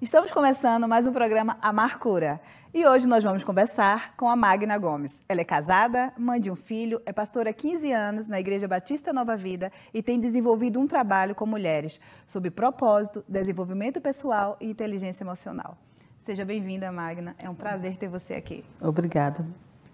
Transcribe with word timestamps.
Estamos 0.00 0.30
começando 0.30 0.86
mais 0.86 1.08
um 1.08 1.12
programa 1.12 1.58
Amar 1.60 1.98
Cura. 1.98 2.40
E 2.72 2.86
hoje 2.86 3.04
nós 3.04 3.24
vamos 3.24 3.42
conversar 3.42 4.14
com 4.16 4.28
a 4.28 4.36
Magna 4.36 4.78
Gomes. 4.78 5.24
Ela 5.28 5.40
é 5.40 5.44
casada, 5.44 6.12
mãe 6.16 6.40
de 6.40 6.48
um 6.48 6.54
filho, 6.54 7.02
é 7.04 7.12
pastora 7.12 7.50
há 7.50 7.52
15 7.52 7.90
anos 7.90 8.28
na 8.28 8.38
Igreja 8.38 8.68
Batista 8.68 9.12
Nova 9.12 9.36
Vida 9.36 9.72
e 9.92 10.00
tem 10.00 10.20
desenvolvido 10.20 10.78
um 10.78 10.86
trabalho 10.86 11.34
com 11.34 11.44
mulheres 11.44 12.00
sobre 12.28 12.48
propósito, 12.48 13.24
desenvolvimento 13.26 14.00
pessoal 14.00 14.56
e 14.60 14.70
inteligência 14.70 15.24
emocional. 15.24 15.76
Seja 16.20 16.44
bem-vinda, 16.44 16.92
Magna. 16.92 17.34
É 17.36 17.50
um 17.50 17.54
prazer 17.54 17.96
ter 17.96 18.06
você 18.06 18.34
aqui. 18.34 18.64
Obrigada. 18.80 19.44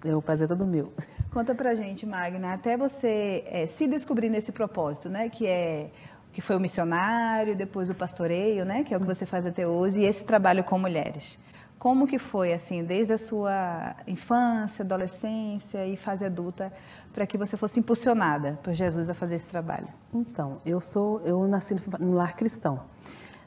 É 0.04 0.14
o 0.14 0.20
prazer 0.20 0.46
todo 0.46 0.66
meu. 0.66 0.92
Conta 1.32 1.54
pra 1.54 1.74
gente, 1.74 2.04
Magna, 2.04 2.52
até 2.52 2.76
você 2.76 3.42
é, 3.46 3.64
se 3.64 3.88
descobrir 3.88 4.28
nesse 4.28 4.52
propósito, 4.52 5.08
né? 5.08 5.30
Que 5.30 5.46
é 5.46 5.90
que 6.34 6.42
foi 6.42 6.56
o 6.56 6.60
missionário, 6.60 7.54
depois 7.56 7.88
o 7.88 7.94
pastoreio, 7.94 8.64
né, 8.64 8.82
que 8.82 8.92
é 8.92 8.96
o 8.96 9.00
que 9.00 9.06
você 9.06 9.24
faz 9.24 9.46
até 9.46 9.66
hoje, 9.66 10.00
e 10.00 10.04
esse 10.04 10.24
trabalho 10.24 10.64
com 10.64 10.76
mulheres. 10.76 11.38
Como 11.78 12.08
que 12.08 12.18
foi, 12.18 12.52
assim, 12.52 12.82
desde 12.82 13.12
a 13.12 13.18
sua 13.18 13.94
infância, 14.06 14.82
adolescência 14.82 15.86
e 15.86 15.96
fase 15.96 16.24
adulta, 16.24 16.72
para 17.12 17.24
que 17.24 17.38
você 17.38 17.56
fosse 17.56 17.78
impulsionada 17.78 18.58
por 18.64 18.72
Jesus 18.72 19.08
a 19.08 19.14
fazer 19.14 19.36
esse 19.36 19.48
trabalho? 19.48 19.86
Então, 20.12 20.58
eu 20.66 20.80
sou, 20.80 21.20
eu 21.20 21.46
nasci 21.46 21.76
no 22.00 22.14
lar 22.14 22.34
cristão. 22.34 22.82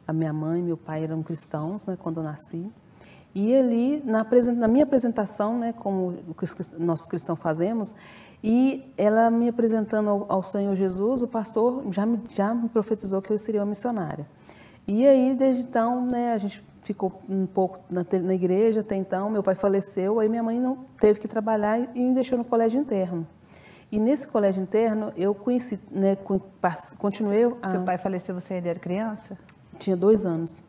A 0.07 0.13
minha 0.13 0.31
mãe 0.31 0.61
e 0.61 0.63
meu 0.63 0.77
pai 0.77 1.03
eram 1.03 1.21
cristãos, 1.21 1.85
né, 1.85 1.97
quando 1.99 2.21
eu 2.21 2.23
nasci. 2.23 2.71
E 3.35 3.53
ali, 3.53 4.01
na, 4.05 4.25
na 4.55 4.67
minha 4.67 4.85
apresentação, 4.85 5.59
né, 5.59 5.73
como 5.73 6.19
o 6.27 6.33
que 6.33 6.45
nós 6.79 7.05
cristãos 7.09 7.39
fazemos, 7.39 7.93
e 8.43 8.91
ela 8.97 9.31
me 9.31 9.49
apresentando 9.49 10.09
ao, 10.09 10.25
ao 10.29 10.43
Senhor 10.43 10.75
Jesus, 10.75 11.21
o 11.21 11.27
pastor 11.27 11.83
já 11.91 12.05
me, 12.05 12.19
já 12.29 12.53
me 12.53 12.69
profetizou 12.69 13.21
que 13.21 13.31
eu 13.31 13.37
seria 13.37 13.61
uma 13.61 13.67
missionária. 13.67 14.27
E 14.87 15.05
aí, 15.05 15.35
desde 15.35 15.63
então, 15.63 16.05
né, 16.05 16.33
a 16.33 16.37
gente 16.37 16.63
ficou 16.81 17.21
um 17.27 17.45
pouco 17.45 17.79
na, 17.89 18.05
na, 18.21 18.33
igreja 18.33 18.79
até 18.79 18.95
então, 18.95 19.29
meu 19.29 19.43
pai 19.43 19.55
faleceu, 19.55 20.19
aí 20.19 20.29
minha 20.29 20.43
mãe 20.43 20.59
não 20.59 20.77
teve 20.97 21.19
que 21.19 21.27
trabalhar 21.27 21.79
e 21.93 22.01
me 22.01 22.13
deixou 22.13 22.37
no 22.37 22.45
colégio 22.45 22.79
interno. 22.79 23.27
E 23.91 23.99
nesse 23.99 24.27
colégio 24.27 24.61
interno, 24.61 25.11
eu 25.15 25.33
conheci, 25.33 25.79
né, 25.91 26.17
continuei... 26.97 27.45
A... 27.61 27.69
Seu 27.69 27.83
pai 27.83 27.97
faleceu, 27.97 28.35
você 28.35 28.55
ainda 28.55 28.69
era 28.69 28.79
criança? 28.79 29.37
Tinha 29.77 29.95
dois 29.97 30.25
anos. 30.25 30.61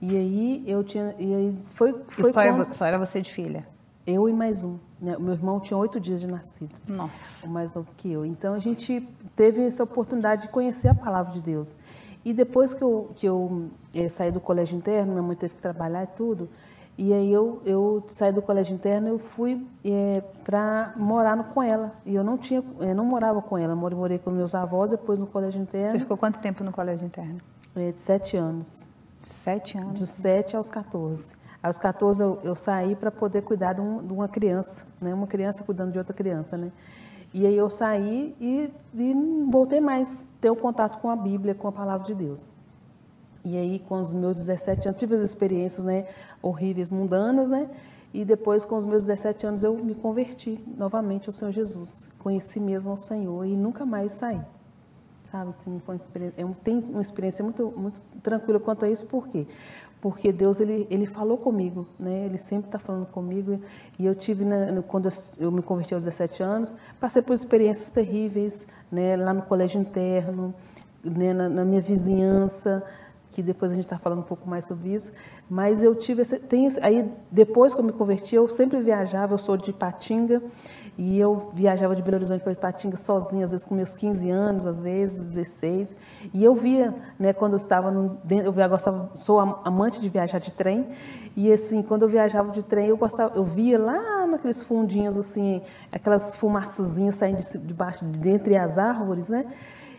E 0.00 0.16
aí, 0.16 0.64
eu 0.66 0.82
tinha... 0.82 1.14
E 1.18 1.34
aí 1.34 1.58
foi, 1.68 1.94
foi 2.08 2.32
só, 2.32 2.42
quando... 2.42 2.74
só 2.74 2.84
era 2.84 2.98
você 2.98 3.20
de 3.20 3.32
filha? 3.32 3.66
Eu 4.06 4.28
e 4.28 4.32
mais 4.32 4.62
um. 4.62 4.78
Meu 5.00 5.32
irmão 5.32 5.58
tinha 5.58 5.76
oito 5.76 5.98
dias 5.98 6.20
de 6.20 6.28
nascido. 6.28 6.78
Nossa. 6.86 7.12
O 7.44 7.48
mais 7.48 7.74
novo 7.74 7.88
que 7.96 8.12
eu. 8.12 8.24
Então 8.24 8.54
a 8.54 8.58
gente 8.60 9.06
teve 9.34 9.62
essa 9.66 9.82
oportunidade 9.82 10.42
de 10.42 10.48
conhecer 10.48 10.88
a 10.88 10.94
palavra 10.94 11.32
de 11.32 11.42
Deus. 11.42 11.76
E 12.24 12.32
depois 12.32 12.72
que 12.72 12.84
eu, 12.84 13.10
que 13.16 13.26
eu 13.26 13.68
é, 13.92 14.08
saí 14.08 14.30
do 14.30 14.40
colégio 14.40 14.76
interno, 14.76 15.12
minha 15.12 15.22
mãe 15.22 15.36
teve 15.36 15.54
que 15.54 15.60
trabalhar 15.60 16.04
e 16.04 16.06
tudo. 16.06 16.48
E 16.96 17.12
aí 17.12 17.30
eu, 17.30 17.60
eu 17.66 18.04
saí 18.06 18.32
do 18.32 18.40
colégio 18.40 18.74
interno, 18.74 19.08
eu 19.08 19.18
fui 19.18 19.66
é, 19.84 20.22
para 20.44 20.94
morar 20.96 21.36
com 21.52 21.60
ela. 21.60 21.92
E 22.06 22.14
eu 22.14 22.22
não 22.22 22.38
tinha, 22.38 22.64
eu 22.80 22.94
não 22.94 23.04
morava 23.04 23.42
com 23.42 23.58
ela, 23.58 23.74
morei, 23.74 23.98
morei 23.98 24.18
com 24.18 24.30
meus 24.30 24.54
avós, 24.54 24.92
depois 24.92 25.18
no 25.18 25.26
colégio 25.26 25.60
interno. 25.60 25.92
Você 25.92 25.98
ficou 25.98 26.16
quanto 26.16 26.38
tempo 26.38 26.62
no 26.62 26.72
colégio 26.72 27.06
interno? 27.06 27.40
É, 27.74 27.90
de 27.90 28.00
sete 28.00 28.36
anos. 28.36 28.86
Sete 29.42 29.76
anos? 29.76 29.98
De 29.98 30.06
sete 30.06 30.56
aos 30.56 30.70
14. 30.70 31.45
Aos 31.62 31.78
14 31.78 32.22
eu, 32.22 32.38
eu 32.42 32.54
saí 32.54 32.94
para 32.94 33.10
poder 33.10 33.42
cuidar 33.42 33.72
de, 33.72 33.80
um, 33.80 34.06
de, 34.06 34.12
uma 34.12 34.28
criança, 34.28 34.86
né? 35.00 35.12
Uma 35.12 35.26
criança 35.26 35.64
cuidando 35.64 35.92
de 35.92 35.98
outra 35.98 36.14
criança, 36.14 36.56
né? 36.56 36.70
E 37.32 37.46
aí 37.46 37.56
eu 37.56 37.68
saí 37.68 38.34
e, 38.40 38.70
e 38.94 39.14
voltei 39.50 39.80
mais 39.80 40.26
ter 40.40 40.50
o 40.50 40.56
contato 40.56 41.00
com 41.00 41.10
a 41.10 41.16
Bíblia, 41.16 41.54
com 41.54 41.68
a 41.68 41.72
palavra 41.72 42.06
de 42.06 42.14
Deus. 42.14 42.50
E 43.44 43.56
aí 43.56 43.78
com 43.78 44.00
os 44.00 44.12
meus 44.12 44.36
17 44.36 44.88
anos 44.88 44.98
tive 45.00 45.14
as 45.14 45.22
experiências, 45.22 45.84
né, 45.84 46.06
horríveis, 46.40 46.90
mundanas, 46.90 47.50
né? 47.50 47.68
E 48.14 48.24
depois 48.24 48.64
com 48.64 48.76
os 48.76 48.86
meus 48.86 49.06
17 49.06 49.46
anos 49.46 49.64
eu 49.64 49.76
me 49.76 49.94
converti 49.94 50.58
novamente 50.76 51.28
ao 51.28 51.32
Senhor 51.32 51.50
Jesus. 51.50 52.08
Conheci 52.18 52.60
mesmo 52.60 52.92
ao 52.92 52.96
Senhor 52.96 53.44
e 53.44 53.56
nunca 53.56 53.84
mais 53.84 54.12
saí 54.12 54.40
sabe? 55.26 55.50
Assim, 55.50 55.80
foi 55.84 55.94
uma 55.94 55.96
experiência, 55.96 56.40
eu 56.40 56.56
tenho 56.62 56.82
uma 56.88 57.02
experiência 57.02 57.44
muito, 57.44 57.72
muito 57.76 58.00
tranquila 58.22 58.58
quanto 58.58 58.84
a 58.84 58.90
isso, 58.90 59.06
por 59.06 59.28
quê? 59.28 59.46
Porque 60.00 60.30
Deus, 60.30 60.60
ele, 60.60 60.86
ele 60.90 61.06
falou 61.06 61.38
comigo, 61.38 61.86
né? 61.98 62.26
Ele 62.26 62.38
sempre 62.38 62.68
está 62.68 62.78
falando 62.78 63.06
comigo, 63.06 63.60
e 63.98 64.06
eu 64.06 64.14
tive, 64.14 64.44
né, 64.44 64.82
quando 64.86 65.08
eu 65.38 65.50
me 65.50 65.62
converti 65.62 65.94
aos 65.94 66.04
17 66.04 66.42
anos, 66.42 66.76
passei 67.00 67.22
por 67.22 67.32
experiências 67.32 67.90
terríveis, 67.90 68.66
né? 68.92 69.16
Lá 69.16 69.32
no 69.32 69.42
colégio 69.42 69.80
interno, 69.80 70.54
né? 71.02 71.32
na, 71.32 71.48
na 71.48 71.64
minha 71.64 71.80
vizinhança, 71.80 72.84
que 73.30 73.42
depois 73.42 73.70
a 73.70 73.74
gente 73.74 73.84
está 73.84 73.98
falando 73.98 74.20
um 74.20 74.22
pouco 74.22 74.48
mais 74.48 74.66
sobre 74.66 74.94
isso, 74.94 75.12
mas 75.48 75.82
eu 75.82 75.94
tive 75.94 76.22
aí 76.82 77.10
depois 77.30 77.74
que 77.74 77.80
eu 77.80 77.84
me 77.84 77.92
converti, 77.92 78.34
eu 78.34 78.48
sempre 78.48 78.80
viajava, 78.80 79.34
eu 79.34 79.38
sou 79.38 79.56
de 79.56 79.72
Patinga, 79.72 80.42
e 80.98 81.18
eu 81.18 81.50
viajava 81.52 81.94
de 81.94 82.02
Belo 82.02 82.16
Horizonte 82.16 82.42
para 82.42 82.52
Ipatinga 82.52 82.96
sozinha, 82.96 83.44
às 83.44 83.50
vezes 83.50 83.66
com 83.66 83.74
meus 83.74 83.94
15 83.96 84.30
anos, 84.30 84.66
às 84.66 84.82
vezes 84.82 85.34
16. 85.34 85.94
E 86.32 86.42
eu 86.42 86.54
via, 86.54 86.94
né, 87.18 87.34
quando 87.34 87.52
eu 87.52 87.58
estava 87.58 87.90
no, 87.90 88.18
eu 88.30 88.52
gostava, 88.68 89.10
sou 89.14 89.38
amante 89.38 90.00
de 90.00 90.08
viajar 90.08 90.38
de 90.38 90.52
trem, 90.52 90.88
e 91.36 91.52
assim, 91.52 91.82
quando 91.82 92.02
eu 92.02 92.08
viajava 92.08 92.50
de 92.50 92.62
trem, 92.62 92.88
eu 92.88 92.96
gostava, 92.96 93.36
eu 93.36 93.44
via 93.44 93.78
lá 93.78 94.26
naqueles 94.26 94.62
fundinhos 94.62 95.18
assim, 95.18 95.60
aquelas 95.92 96.34
fumaçazinhas 96.34 97.16
saindo 97.16 97.36
de, 97.36 97.66
debaixo, 97.66 98.02
de 98.04 98.56
as 98.56 98.78
árvores, 98.78 99.28
né? 99.28 99.44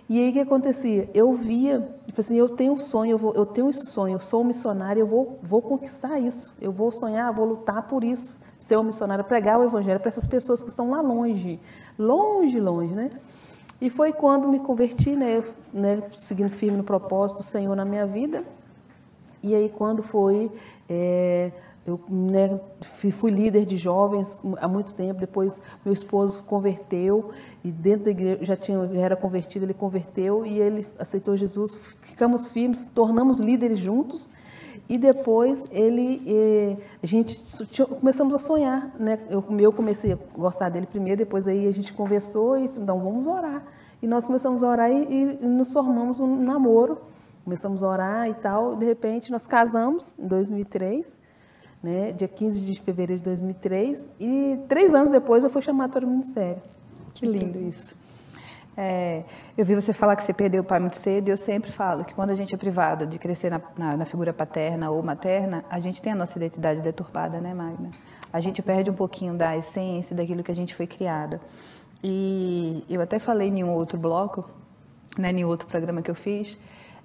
E 0.09 0.19
aí 0.19 0.29
o 0.29 0.33
que 0.33 0.39
acontecia? 0.39 1.09
Eu 1.13 1.33
via, 1.33 1.87
tipo 2.05 2.19
assim, 2.19 2.37
eu 2.37 2.49
tenho 2.49 2.73
um 2.73 2.77
sonho, 2.77 3.11
eu, 3.11 3.17
vou, 3.17 3.33
eu 3.35 3.45
tenho 3.45 3.69
esse 3.69 3.85
sonho, 3.85 4.15
eu 4.15 4.19
sou 4.19 4.41
um 4.41 4.45
missionário, 4.45 5.01
eu 5.01 5.05
vou, 5.05 5.37
vou 5.43 5.61
conquistar 5.61 6.17
isso, 6.17 6.55
eu 6.59 6.71
vou 6.71 6.91
sonhar, 6.91 7.31
vou 7.31 7.45
lutar 7.45 7.85
por 7.87 8.03
isso 8.03 8.36
ser 8.57 8.77
um 8.77 8.83
missionário, 8.83 9.23
pregar 9.23 9.59
o 9.59 9.63
evangelho 9.63 9.99
para 9.99 10.09
essas 10.09 10.25
pessoas 10.25 10.63
que 10.63 10.69
estão 10.69 10.89
lá 10.89 11.01
longe, 11.01 11.59
longe, 11.97 12.59
longe, 12.59 12.93
né? 12.93 13.09
E 13.79 13.89
foi 13.89 14.11
quando 14.11 14.47
me 14.47 14.59
converti, 14.59 15.15
né, 15.15 15.43
né 15.71 16.01
seguindo 16.11 16.49
firme 16.49 16.77
no 16.77 16.83
propósito 16.83 17.37
do 17.37 17.43
Senhor 17.43 17.75
na 17.75 17.85
minha 17.85 18.07
vida. 18.07 18.43
E 19.43 19.53
aí 19.53 19.69
quando 19.69 20.01
foi, 20.01 20.51
é, 20.89 21.51
eu 21.85 21.99
né, 22.09 22.59
fui 22.81 23.29
líder 23.29 23.65
de 23.65 23.77
jovens 23.77 24.43
há 24.59 24.67
muito 24.67 24.93
tempo. 24.93 25.19
Depois 25.19 25.61
meu 25.85 25.93
esposo 25.93 26.41
converteu 26.43 27.29
e 27.63 27.71
dentro 27.71 28.05
da 28.05 28.11
igreja 28.11 28.43
já 28.43 28.55
tinha 28.55 28.87
já 28.87 28.99
era 28.99 29.15
convertido, 29.15 29.65
ele 29.65 29.75
converteu 29.75 30.43
e 30.43 30.59
ele 30.59 30.87
aceitou 30.97 31.37
Jesus. 31.37 31.77
Ficamos 32.01 32.51
firmes, 32.51 32.87
tornamos 32.87 33.39
líderes 33.39 33.77
juntos. 33.77 34.31
E 34.89 34.97
depois 34.97 35.67
ele, 35.69 36.21
eh, 36.25 36.77
a 37.03 37.05
gente 37.05 37.35
começamos 37.99 38.33
a 38.33 38.37
sonhar, 38.37 38.95
né? 38.97 39.19
Eu, 39.29 39.43
eu 39.59 39.73
comecei 39.73 40.13
a 40.13 40.17
gostar 40.37 40.69
dele 40.69 40.85
primeiro, 40.85 41.17
depois 41.17 41.45
aí 41.45 41.67
a 41.67 41.73
gente 41.73 41.91
conversou 41.91 42.57
e 42.57 42.65
então 42.65 42.99
vamos 42.99 43.27
orar. 43.27 43.63
E 44.01 44.07
nós 44.07 44.25
começamos 44.25 44.63
a 44.63 44.69
orar 44.69 44.89
e, 44.89 45.37
e 45.41 45.45
nos 45.45 45.73
formamos 45.73 46.19
um 46.21 46.41
namoro. 46.41 46.99
Começamos 47.43 47.83
a 47.83 47.87
orar 47.87 48.29
e 48.29 48.33
tal. 48.35 48.75
De 48.75 48.85
repente 48.85 49.29
nós 49.29 49.45
casamos 49.45 50.15
em 50.17 50.25
2003, 50.25 51.19
né? 51.83 52.13
Dia 52.13 52.27
15 52.27 52.61
de 52.61 52.81
fevereiro 52.81 53.19
de 53.19 53.25
2003. 53.25 54.09
E 54.19 54.59
três 54.69 54.93
anos 54.93 55.09
depois 55.09 55.43
eu 55.43 55.49
fui 55.49 55.61
chamado 55.61 55.91
para 55.91 56.05
o 56.05 56.09
ministério. 56.09 56.61
Que 57.13 57.25
lindo 57.25 57.59
isso. 57.59 58.06
É, 58.79 59.23
eu 59.57 59.65
vi 59.65 59.73
você 59.73 59.91
falar 59.91 60.15
que 60.15 60.21
você 60.23 60.31
perdeu 60.31 60.61
o 60.61 60.63
pai 60.63 60.79
muito 60.79 60.97
cedo 60.97 61.29
e 61.29 61.31
eu 61.31 61.37
sempre 61.37 61.71
falo 61.71 62.05
que 62.05 62.13
quando 62.13 62.29
a 62.29 62.35
gente 62.35 62.53
é 62.53 62.57
privado 62.57 63.07
de 63.07 63.17
crescer 63.17 63.49
na, 63.49 63.59
na, 63.75 63.97
na 63.97 64.05
figura 64.05 64.31
paterna 64.31 64.91
ou 64.91 65.01
materna, 65.01 65.65
a 65.67 65.79
gente 65.79 65.99
tem 65.99 66.13
a 66.13 66.15
nossa 66.15 66.37
identidade 66.37 66.79
deturpada, 66.81 67.41
né, 67.41 67.55
Magna? 67.55 67.89
A 68.31 68.39
gente 68.39 68.61
perde 68.61 68.91
um 68.91 68.93
pouquinho 68.93 69.33
da 69.35 69.57
essência, 69.57 70.15
daquilo 70.15 70.43
que 70.43 70.51
a 70.51 70.55
gente 70.55 70.75
foi 70.75 70.85
criada. 70.85 71.41
E 72.03 72.85
eu 72.87 73.01
até 73.01 73.17
falei 73.17 73.49
em 73.49 73.63
um 73.63 73.73
outro 73.73 73.97
bloco, 73.97 74.47
né, 75.17 75.31
em 75.31 75.43
outro 75.43 75.67
programa 75.67 76.03
que 76.03 76.11
eu 76.11 76.15
fiz, 76.15 76.59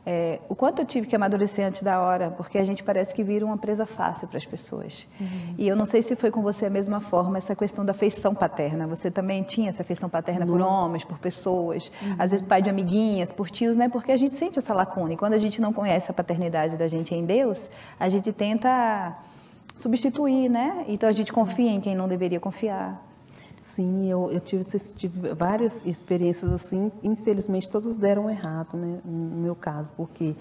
é, 0.04 0.40
o 0.48 0.56
quanto 0.56 0.80
eu 0.80 0.84
tive 0.84 1.06
que 1.06 1.14
amadurecer 1.14 1.64
antes 1.64 1.82
da 1.82 2.00
hora, 2.00 2.30
porque 2.30 2.58
a 2.58 2.64
gente 2.64 2.82
parece 2.82 3.14
que 3.14 3.22
vira 3.22 3.46
uma 3.46 3.56
presa 3.56 3.86
fácil 3.86 4.26
para 4.26 4.36
as 4.36 4.44
pessoas. 4.44 5.06
Uhum. 5.20 5.54
E 5.56 5.68
eu 5.68 5.76
não 5.76 5.86
sei 5.86 6.02
se 6.02 6.16
foi 6.16 6.30
com 6.30 6.42
você 6.42 6.66
a 6.66 6.70
mesma 6.70 7.00
forma, 7.00 7.38
essa 7.38 7.54
questão 7.54 7.84
da 7.84 7.92
afeição 7.92 8.34
paterna. 8.34 8.86
Você 8.88 9.12
também 9.12 9.44
tinha 9.44 9.68
essa 9.68 9.82
afeição 9.82 10.08
paterna 10.08 10.44
por 10.44 10.60
homens, 10.60 11.04
por 11.04 11.18
pessoas, 11.18 11.92
uhum. 12.02 12.16
às 12.18 12.32
vezes 12.32 12.44
pai 12.44 12.60
de 12.60 12.68
amiguinhas, 12.68 13.32
por 13.32 13.48
tios, 13.48 13.76
né? 13.76 13.88
Porque 13.88 14.10
a 14.10 14.16
gente 14.16 14.34
sente 14.34 14.58
essa 14.58 14.74
lacuna. 14.74 15.12
E 15.12 15.16
quando 15.16 15.34
a 15.34 15.38
gente 15.38 15.60
não 15.60 15.72
conhece 15.72 16.10
a 16.10 16.14
paternidade 16.14 16.76
da 16.76 16.88
gente 16.88 17.14
em 17.14 17.24
Deus, 17.24 17.70
a 17.98 18.08
gente 18.08 18.32
tenta 18.32 19.16
substituir, 19.76 20.48
né? 20.48 20.84
Então 20.88 21.08
a 21.08 21.12
gente 21.12 21.28
Sim. 21.28 21.34
confia 21.34 21.70
em 21.70 21.80
quem 21.80 21.94
não 21.94 22.08
deveria 22.08 22.40
confiar. 22.40 23.11
Sim, 23.62 24.10
eu, 24.10 24.28
eu 24.32 24.40
tive, 24.40 24.64
tive, 24.96 25.34
várias 25.34 25.86
experiências 25.86 26.52
assim, 26.52 26.90
infelizmente 27.00 27.70
todas 27.70 27.96
deram 27.96 28.28
errado, 28.28 28.76
né, 28.76 28.98
no 29.04 29.36
meu 29.36 29.54
caso, 29.54 29.92
porque 29.96 30.34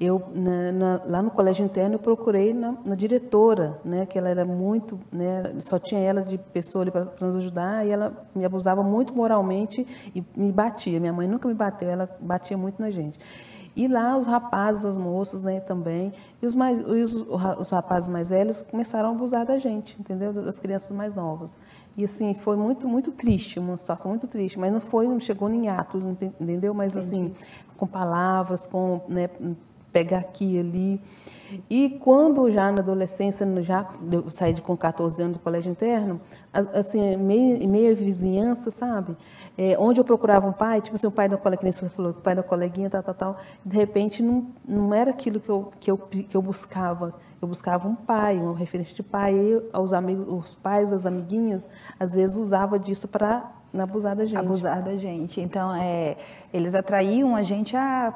eu, 0.00 0.20
na, 0.34 0.72
na, 0.72 1.00
lá 1.06 1.22
no 1.22 1.30
colégio 1.30 1.64
interno, 1.64 1.94
eu 1.94 1.98
procurei 2.00 2.52
na, 2.52 2.76
na, 2.84 2.96
diretora, 2.96 3.78
né, 3.84 4.04
que 4.04 4.18
ela 4.18 4.28
era 4.28 4.44
muito, 4.44 4.98
né, 5.12 5.54
só 5.60 5.78
tinha 5.78 6.00
ela 6.00 6.22
de 6.22 6.38
pessoa 6.38 6.82
ali 6.82 6.90
para 6.90 7.06
nos 7.20 7.36
ajudar, 7.36 7.86
e 7.86 7.90
ela 7.92 8.26
me 8.34 8.44
abusava 8.44 8.82
muito 8.82 9.14
moralmente 9.14 9.86
e 10.12 10.24
me 10.36 10.50
batia. 10.50 10.98
Minha 10.98 11.12
mãe 11.12 11.28
nunca 11.28 11.46
me 11.46 11.54
bateu, 11.54 11.88
ela 11.88 12.10
batia 12.20 12.58
muito 12.58 12.82
na 12.82 12.90
gente. 12.90 13.16
E 13.76 13.86
lá 13.86 14.16
os 14.16 14.26
rapazes, 14.26 14.86
as 14.86 14.96
moças, 14.96 15.44
né, 15.44 15.60
também, 15.60 16.10
e 16.42 16.46
os, 16.46 16.54
mais, 16.54 16.80
os, 16.80 17.14
os 17.58 17.70
rapazes 17.70 18.08
mais 18.08 18.30
velhos 18.30 18.62
começaram 18.62 19.10
a 19.10 19.12
abusar 19.12 19.44
da 19.44 19.58
gente, 19.58 19.96
entendeu? 20.00 20.32
Das 20.32 20.58
crianças 20.58 20.96
mais 20.96 21.14
novas. 21.14 21.58
E 21.96 22.04
assim, 22.04 22.34
foi 22.34 22.56
muito, 22.56 22.86
muito 22.86 23.10
triste, 23.10 23.58
uma 23.58 23.76
situação 23.76 24.10
muito 24.10 24.26
triste, 24.26 24.58
mas 24.58 24.70
não 24.70 24.80
foi, 24.80 25.06
não 25.06 25.18
chegou 25.18 25.48
em 25.48 25.68
atos, 25.68 26.02
entendeu? 26.38 26.74
Mas 26.74 26.94
assim, 26.96 27.32
com 27.76 27.86
palavras, 27.86 28.66
com, 28.66 29.00
né, 29.08 29.30
pegar 29.96 30.18
aqui 30.18 30.56
e 30.56 30.60
ali. 30.60 31.00
E 31.70 31.90
quando 32.00 32.50
já 32.50 32.70
na 32.70 32.80
adolescência, 32.80 33.46
já 33.62 33.88
eu 34.12 34.28
saí 34.28 34.52
de, 34.52 34.60
com 34.60 34.76
14 34.76 35.22
anos 35.22 35.38
do 35.38 35.42
colégio 35.42 35.70
interno, 35.70 36.20
assim, 36.52 37.16
meio, 37.16 37.66
meio 37.66 37.96
vizinhança, 37.96 38.70
sabe? 38.70 39.16
É, 39.56 39.74
onde 39.78 39.98
eu 39.98 40.04
procurava 40.04 40.46
um 40.46 40.52
pai, 40.52 40.82
tipo 40.82 40.96
assim, 40.96 41.06
o 41.06 41.10
pai 41.10 41.28
da 41.28 41.38
coleguinha, 41.38 41.72
você 41.72 41.88
falou, 41.88 42.10
o 42.10 42.14
pai 42.14 42.34
da 42.34 42.42
coleguinha, 42.42 42.90
tal, 42.90 43.02
tal, 43.02 43.14
tal, 43.14 43.36
de 43.64 43.76
repente 43.76 44.22
não, 44.22 44.48
não 44.68 44.92
era 44.92 45.12
aquilo 45.12 45.40
que 45.40 45.48
eu, 45.48 45.72
que, 45.80 45.90
eu, 45.90 45.96
que 45.96 46.36
eu 46.36 46.42
buscava. 46.42 47.14
Eu 47.40 47.48
buscava 47.48 47.86
um 47.86 47.94
pai, 47.94 48.38
um 48.38 48.52
referente 48.52 48.94
de 48.94 49.02
pai. 49.02 49.34
E 49.34 49.78
os 49.78 49.92
amigos, 49.92 50.26
os 50.28 50.54
pais, 50.54 50.92
as 50.92 51.06
amiguinhas, 51.06 51.68
às 51.98 52.14
vezes 52.14 52.36
usava 52.36 52.78
disso 52.78 53.06
para 53.08 53.50
abusar 53.84 54.16
da 54.16 54.24
gente. 54.24 54.36
Abusar 54.36 54.82
da 54.82 54.96
gente. 54.96 55.40
Então, 55.40 55.74
é, 55.74 56.16
eles 56.52 56.74
atraíam 56.74 57.34
a 57.34 57.42
gente 57.42 57.76
a. 57.76 58.14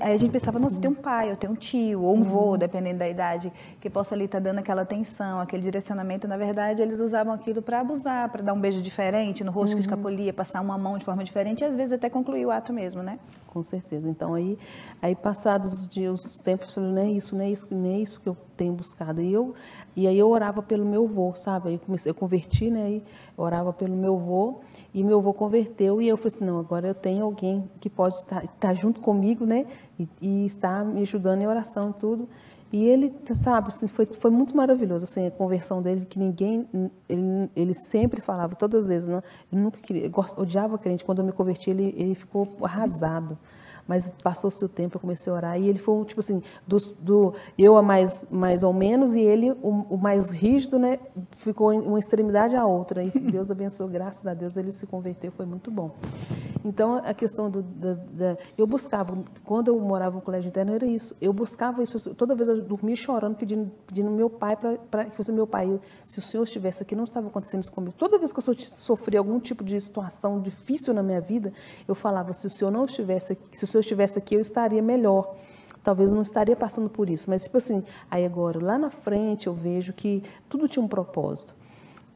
Aí 0.00 0.12
a 0.12 0.16
gente 0.16 0.30
pensava, 0.30 0.58
não, 0.58 0.68
você 0.68 0.80
tem 0.80 0.90
um 0.90 0.94
pai, 0.94 1.30
eu 1.30 1.36
tenho 1.36 1.52
um 1.52 1.56
tio, 1.56 2.02
ou 2.02 2.16
um 2.16 2.22
vô, 2.22 2.52
uhum. 2.52 2.58
dependendo 2.58 2.98
da 2.98 3.08
idade, 3.08 3.52
que 3.80 3.88
possa 3.88 4.14
ali 4.14 4.24
estar 4.24 4.38
tá 4.38 4.44
dando 4.44 4.58
aquela 4.58 4.82
atenção, 4.82 5.40
aquele 5.40 5.62
direcionamento. 5.62 6.26
Na 6.26 6.36
verdade, 6.36 6.82
eles 6.82 7.00
usavam 7.00 7.32
aquilo 7.32 7.62
para 7.62 7.80
abusar, 7.80 8.30
para 8.30 8.42
dar 8.42 8.52
um 8.52 8.60
beijo 8.60 8.80
diferente 8.82 9.44
no 9.44 9.52
rosto 9.52 9.72
uhum. 9.72 9.78
que 9.78 9.80
escapulia, 9.80 10.32
passar 10.32 10.60
uma 10.60 10.78
mão 10.78 10.98
de 10.98 11.04
forma 11.04 11.24
diferente 11.24 11.60
e 11.60 11.64
às 11.64 11.76
vezes 11.76 11.92
até 11.92 12.08
concluir 12.08 12.46
o 12.46 12.50
ato 12.50 12.72
mesmo, 12.72 13.02
né? 13.02 13.18
Com 13.58 13.62
certeza. 13.64 14.08
Então, 14.08 14.34
aí, 14.34 14.56
aí 15.02 15.16
passados 15.16 15.72
os 15.72 15.88
dias, 15.88 16.24
os 16.24 16.38
tempos, 16.38 16.72
falei, 16.72 16.92
não 16.92 17.02
é 17.02 17.10
isso, 17.10 17.34
não 17.34 17.44
é 17.44 17.50
isso, 17.50 17.66
não 17.74 17.90
é 17.90 17.98
isso 17.98 18.20
que 18.20 18.28
eu 18.28 18.36
tenho 18.56 18.72
buscado. 18.72 19.20
E, 19.20 19.32
eu, 19.32 19.52
e 19.96 20.06
aí 20.06 20.16
eu 20.16 20.30
orava 20.30 20.62
pelo 20.62 20.86
meu 20.86 21.08
vô, 21.08 21.32
sabe? 21.34 21.70
Aí 21.70 21.74
eu, 21.74 21.80
comecei, 21.80 22.08
eu 22.08 22.14
converti, 22.14 22.70
né? 22.70 22.88
E 22.88 23.04
orava 23.36 23.72
pelo 23.72 23.96
meu 23.96 24.16
vô 24.16 24.60
e 24.94 25.02
meu 25.02 25.18
avô 25.18 25.32
converteu 25.32 26.00
e 26.00 26.06
eu 26.06 26.16
falei 26.16 26.36
assim, 26.36 26.44
não, 26.44 26.60
agora 26.60 26.86
eu 26.86 26.94
tenho 26.94 27.24
alguém 27.24 27.68
que 27.80 27.90
pode 27.90 28.14
estar, 28.14 28.44
estar 28.44 28.74
junto 28.74 29.00
comigo, 29.00 29.44
né? 29.44 29.66
E, 29.98 30.08
e 30.22 30.46
estar 30.46 30.84
me 30.84 31.02
ajudando 31.02 31.42
em 31.42 31.46
oração 31.48 31.90
e 31.90 31.94
tudo. 31.94 32.28
E 32.70 32.84
ele, 32.84 33.14
sabe, 33.34 33.68
assim, 33.68 33.88
foi, 33.88 34.06
foi 34.06 34.30
muito 34.30 34.54
maravilhoso, 34.54 35.04
assim, 35.04 35.26
a 35.26 35.30
conversão 35.30 35.80
dele, 35.80 36.04
que 36.04 36.18
ninguém, 36.18 36.68
ele, 37.08 37.50
ele 37.56 37.74
sempre 37.74 38.20
falava, 38.20 38.54
todas 38.54 38.84
as 38.84 38.88
vezes, 38.88 39.08
né? 39.08 39.22
ele 39.50 39.62
nunca 39.62 39.80
queria, 39.80 40.10
odiava 40.36 40.76
crente, 40.76 41.02
quando 41.02 41.20
eu 41.20 41.24
me 41.24 41.32
converti, 41.32 41.70
ele, 41.70 41.94
ele 41.96 42.14
ficou 42.14 42.46
arrasado 42.62 43.38
mas 43.88 44.10
passou-se 44.22 44.62
o 44.62 44.68
tempo, 44.68 44.96
eu 44.96 45.00
comecei 45.00 45.32
a 45.32 45.36
orar, 45.36 45.58
e 45.58 45.66
ele 45.66 45.78
foi, 45.78 46.04
tipo 46.04 46.20
assim, 46.20 46.42
do, 46.66 46.76
do 47.00 47.34
eu 47.56 47.78
a 47.78 47.82
mais, 47.82 48.26
mais 48.30 48.62
ou 48.62 48.72
menos, 48.72 49.14
e 49.14 49.20
ele, 49.20 49.50
o, 49.62 49.86
o 49.88 49.96
mais 49.96 50.28
rígido, 50.28 50.78
né, 50.78 50.98
ficou 51.30 51.72
em 51.72 51.80
uma 51.80 51.98
extremidade 51.98 52.54
à 52.54 52.66
outra, 52.66 53.02
e 53.02 53.10
Deus 53.18 53.50
abençoou, 53.50 53.88
graças 53.88 54.26
a 54.26 54.34
Deus, 54.34 54.58
ele 54.58 54.70
se 54.70 54.86
converteu, 54.86 55.32
foi 55.32 55.46
muito 55.46 55.70
bom. 55.70 55.96
Então, 56.64 56.96
a 56.96 57.14
questão 57.14 57.48
do, 57.48 57.62
da, 57.62 57.94
da, 57.94 58.38
eu 58.58 58.66
buscava, 58.66 59.16
quando 59.44 59.68
eu 59.68 59.80
morava 59.80 60.16
no 60.16 60.20
colégio 60.20 60.48
interno, 60.48 60.74
era 60.74 60.86
isso, 60.86 61.16
eu 61.20 61.32
buscava 61.32 61.82
isso, 61.82 62.14
toda 62.14 62.34
vez 62.34 62.48
eu 62.48 62.60
dormia 62.60 62.96
chorando, 62.96 63.36
pedindo, 63.36 63.70
pedindo 63.86 64.10
meu 64.10 64.28
pai, 64.28 64.54
para 64.56 65.06
que 65.06 65.16
fosse 65.16 65.32
meu 65.32 65.46
pai, 65.46 65.80
se 66.04 66.18
o 66.18 66.22
senhor 66.22 66.44
estivesse 66.44 66.82
aqui, 66.82 66.94
não 66.94 67.04
estava 67.04 67.28
acontecendo 67.28 67.62
isso 67.62 67.72
comigo, 67.72 67.94
toda 67.96 68.18
vez 68.18 68.32
que 68.32 68.38
eu 68.38 68.54
sofria 68.58 69.18
algum 69.18 69.40
tipo 69.40 69.64
de 69.64 69.80
situação 69.80 70.40
difícil 70.40 70.92
na 70.92 71.02
minha 71.02 71.20
vida, 71.20 71.52
eu 71.86 71.94
falava, 71.94 72.32
se 72.34 72.46
o 72.46 72.50
senhor 72.50 72.70
não 72.70 72.84
estivesse, 72.84 73.38
se 73.50 73.64
o 73.64 73.66
senhor 73.66 73.77
eu 73.78 73.80
estivesse 73.80 74.18
aqui, 74.18 74.34
eu 74.34 74.40
estaria 74.40 74.82
melhor. 74.82 75.34
Talvez 75.82 76.10
eu 76.10 76.16
não 76.16 76.22
estaria 76.22 76.56
passando 76.56 76.88
por 76.88 77.08
isso, 77.08 77.30
mas 77.30 77.44
tipo 77.44 77.56
assim, 77.56 77.82
aí 78.10 78.26
agora, 78.26 78.62
lá 78.62 78.78
na 78.78 78.90
frente, 78.90 79.46
eu 79.46 79.54
vejo 79.54 79.92
que 79.92 80.22
tudo 80.48 80.68
tinha 80.68 80.84
um 80.84 80.88
propósito, 80.88 81.54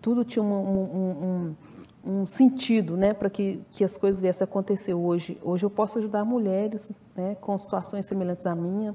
tudo 0.00 0.24
tinha 0.24 0.42
um, 0.42 0.52
um, 0.52 1.54
um, 2.04 2.12
um 2.20 2.26
sentido, 2.26 2.96
né, 2.96 3.14
para 3.14 3.30
que, 3.30 3.62
que 3.70 3.84
as 3.84 3.96
coisas 3.96 4.20
viessem 4.20 4.44
a 4.44 4.48
acontecer 4.48 4.92
hoje. 4.92 5.38
Hoje 5.42 5.64
eu 5.64 5.70
posso 5.70 5.98
ajudar 5.98 6.24
mulheres, 6.24 6.92
né, 7.16 7.36
com 7.40 7.56
situações 7.56 8.04
semelhantes 8.04 8.44
à 8.46 8.54
minha, 8.54 8.94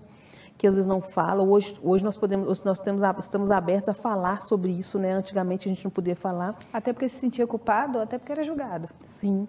que 0.58 0.68
às 0.68 0.76
vezes 0.76 0.88
não 0.88 1.02
falam. 1.02 1.50
Hoje, 1.50 1.80
hoje 1.82 2.04
nós 2.04 2.18
podemos, 2.18 2.48
hoje 2.48 2.66
nós 2.66 2.82
temos, 2.82 3.04
estamos 3.20 3.52
abertos 3.52 3.90
a 3.90 3.94
falar 3.94 4.42
sobre 4.42 4.72
isso, 4.72 4.98
né? 4.98 5.14
Antigamente 5.14 5.70
a 5.70 5.72
gente 5.74 5.84
não 5.84 5.92
podia 5.92 6.16
falar. 6.16 6.58
Até 6.74 6.92
porque 6.92 7.08
se 7.08 7.20
sentia 7.20 7.46
culpado, 7.46 8.00
até 8.00 8.18
porque 8.18 8.32
era 8.32 8.44
julgado. 8.44 8.90
Sim. 9.00 9.48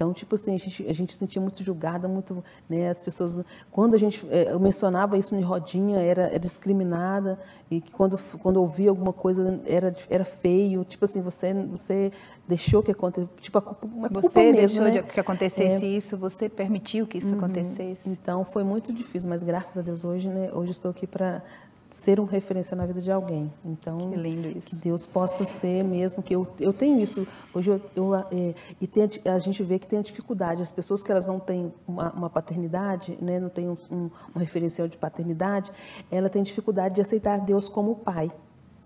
Então, 0.00 0.14
tipo 0.14 0.34
assim, 0.34 0.54
a 0.54 0.56
gente, 0.56 0.88
a 0.88 0.94
gente 0.94 1.12
se 1.12 1.18
sentia 1.18 1.42
muito 1.42 1.62
julgada, 1.62 2.08
muito, 2.08 2.42
né, 2.66 2.88
as 2.88 3.02
pessoas, 3.02 3.38
quando 3.70 3.92
a 3.92 3.98
gente 3.98 4.26
é, 4.30 4.58
mencionava 4.58 5.18
isso 5.18 5.34
em 5.36 5.42
rodinha, 5.42 6.00
era, 6.00 6.22
era 6.22 6.38
discriminada, 6.38 7.38
e 7.70 7.82
quando, 7.82 8.18
quando 8.38 8.56
ouvia 8.56 8.88
alguma 8.88 9.12
coisa 9.12 9.60
era, 9.66 9.94
era 10.08 10.24
feio, 10.24 10.86
tipo 10.86 11.04
assim, 11.04 11.20
você, 11.20 11.52
você 11.52 12.10
deixou 12.48 12.82
que 12.82 12.90
acontecesse, 12.90 13.30
tipo, 13.42 13.58
a 13.58 13.60
culpa, 13.60 13.86
a 13.86 14.08
você 14.08 14.20
culpa 14.22 14.52
deixou 14.52 14.84
né? 14.84 15.02
que 15.02 15.20
acontecesse 15.20 15.84
é, 15.84 15.88
isso, 15.88 16.16
você 16.16 16.48
permitiu 16.48 17.06
que 17.06 17.18
isso 17.18 17.32
uhum, 17.34 17.38
acontecesse. 17.38 18.08
Então, 18.08 18.42
foi 18.42 18.64
muito 18.64 18.94
difícil, 18.94 19.28
mas 19.28 19.42
graças 19.42 19.76
a 19.76 19.82
Deus 19.82 20.02
hoje, 20.02 20.30
né, 20.30 20.48
hoje 20.54 20.70
estou 20.70 20.92
aqui 20.92 21.06
para 21.06 21.42
ser 21.90 22.20
um 22.20 22.24
referência 22.24 22.76
na 22.76 22.86
vida 22.86 23.00
de 23.00 23.10
alguém. 23.10 23.52
Então, 23.64 23.98
que 23.98 24.16
lindo 24.16 24.48
isso. 24.48 24.70
Que 24.70 24.82
Deus 24.82 25.06
possa 25.06 25.44
ser 25.44 25.82
mesmo 25.82 26.22
que 26.22 26.34
eu, 26.34 26.46
eu 26.58 26.72
tenho 26.72 27.00
isso. 27.00 27.26
Hoje 27.52 27.70
eu, 27.70 27.80
eu 27.94 28.14
é, 28.14 28.54
e 28.80 28.86
tem, 28.86 29.08
a 29.24 29.38
gente 29.38 29.62
vê 29.62 29.78
que 29.78 29.86
tem 29.86 29.98
a 29.98 30.02
dificuldade. 30.02 30.62
As 30.62 30.72
pessoas 30.72 31.02
que 31.02 31.10
elas 31.10 31.26
não 31.26 31.40
têm 31.40 31.72
uma, 31.86 32.12
uma 32.12 32.30
paternidade, 32.30 33.18
né, 33.20 33.38
não 33.38 33.48
têm 33.48 33.68
um, 33.68 33.76
um, 33.90 34.10
um 34.34 34.38
referencial 34.38 34.88
de 34.88 34.96
paternidade, 34.96 35.70
ela 36.10 36.28
tem 36.28 36.42
dificuldade 36.42 36.94
de 36.94 37.00
aceitar 37.00 37.38
Deus 37.38 37.68
como 37.68 37.96
pai 37.96 38.30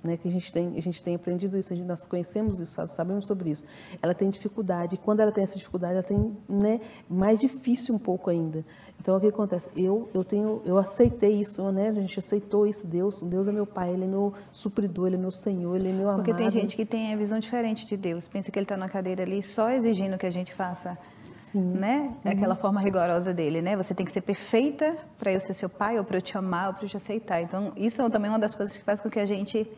né, 0.05 0.19
que 0.19 0.29
a 0.29 0.31
gente 0.31 0.53
tem, 0.53 0.75
a 0.77 0.83
gente 0.83 1.03
tem 1.03 1.15
aprendido 1.15 1.57
isso, 1.59 1.73
a 1.73 1.77
gente, 1.77 1.87
nós 1.87 2.07
conhecemos 2.07 2.61
isso, 2.61 2.87
sabemos 2.87 3.27
sobre 3.27 3.51
isso. 3.51 3.65
Ela 4.03 4.15
tem 4.15 4.29
dificuldade, 4.29 4.97
e 4.97 4.99
quando 4.99 5.21
ela 5.21 5.33
tem 5.33 5.43
essa 5.43 5.57
dificuldade, 5.57 5.95
ela 5.95 6.03
tem 6.03 6.37
né, 6.49 6.81
mais 7.09 7.41
difícil 7.41 7.95
um 7.95 7.99
pouco 7.99 8.29
ainda. 8.29 8.65
Então, 9.01 9.17
o 9.17 9.21
que 9.21 9.27
acontece? 9.27 9.71
Eu, 9.77 10.09
eu, 10.15 10.23
tenho, 10.23 10.63
eu 10.65 10.79
aceitei 10.79 11.41
isso, 11.41 11.63
né, 11.73 11.89
a 11.89 11.93
gente 11.93 12.19
aceitou 12.19 12.67
isso, 12.67 12.87
Deus, 12.87 13.23
Deus 13.23 13.49
é 13.49 13.53
meu 13.53 13.67
Pai, 13.67 13.91
Ele 13.91 14.05
é 14.05 14.07
meu 14.07 14.35
supridor, 14.53 15.07
Ele 15.07 15.17
é 15.17 15.19
meu 15.19 15.31
Senhor, 15.31 15.75
Ele 15.75 15.89
é 15.89 15.93
meu 15.93 16.09
amado. 16.09 16.25
Porque 16.25 16.35
tem 16.35 16.51
gente 16.51 16.77
que 16.77 16.85
tem 16.85 17.13
a 17.13 17.17
visão 17.17 17.39
diferente 17.39 17.87
de 17.87 17.97
Deus, 17.97 18.29
pensa 18.29 18.53
que 18.53 18.59
Ele 18.59 18.65
está 18.65 18.77
na 18.77 18.89
cadeira 18.89 19.23
ali 19.23 19.43
só 19.43 19.71
exigindo 19.71 20.19
que 20.19 20.27
a 20.27 20.31
gente 20.31 20.55
faça 20.55 20.99
Sim. 21.35 21.63
né? 21.63 22.15
Uhum. 22.25 22.33
Aquela 22.33 22.55
forma 22.55 22.81
rigorosa 22.81 23.35
dele, 23.35 23.61
né? 23.61 23.77
Você 23.77 23.95
tem 23.95 24.07
que 24.07 24.13
ser 24.13 24.21
perfeita 24.21 24.97
para 25.19 25.33
eu 25.33 25.41
ser 25.41 25.55
seu 25.55 25.69
pai, 25.69 25.99
ou 25.99 26.05
para 26.05 26.19
eu 26.19 26.23
te 26.23 26.39
amar, 26.39 26.69
ou 26.69 26.75
para 26.75 26.85
eu 26.85 26.89
te 26.89 26.97
aceitar. 26.97 27.43
Então, 27.43 27.73
isso 27.77 28.01
é 28.01 28.11
também 28.11 28.31
uma 28.31 28.39
das 28.39 28.55
coisas 28.55 28.77
que 28.77 28.85
faz 28.85 29.01
com 29.01 29.11
que 29.11 29.19
a 29.19 29.27
gente 29.27 29.69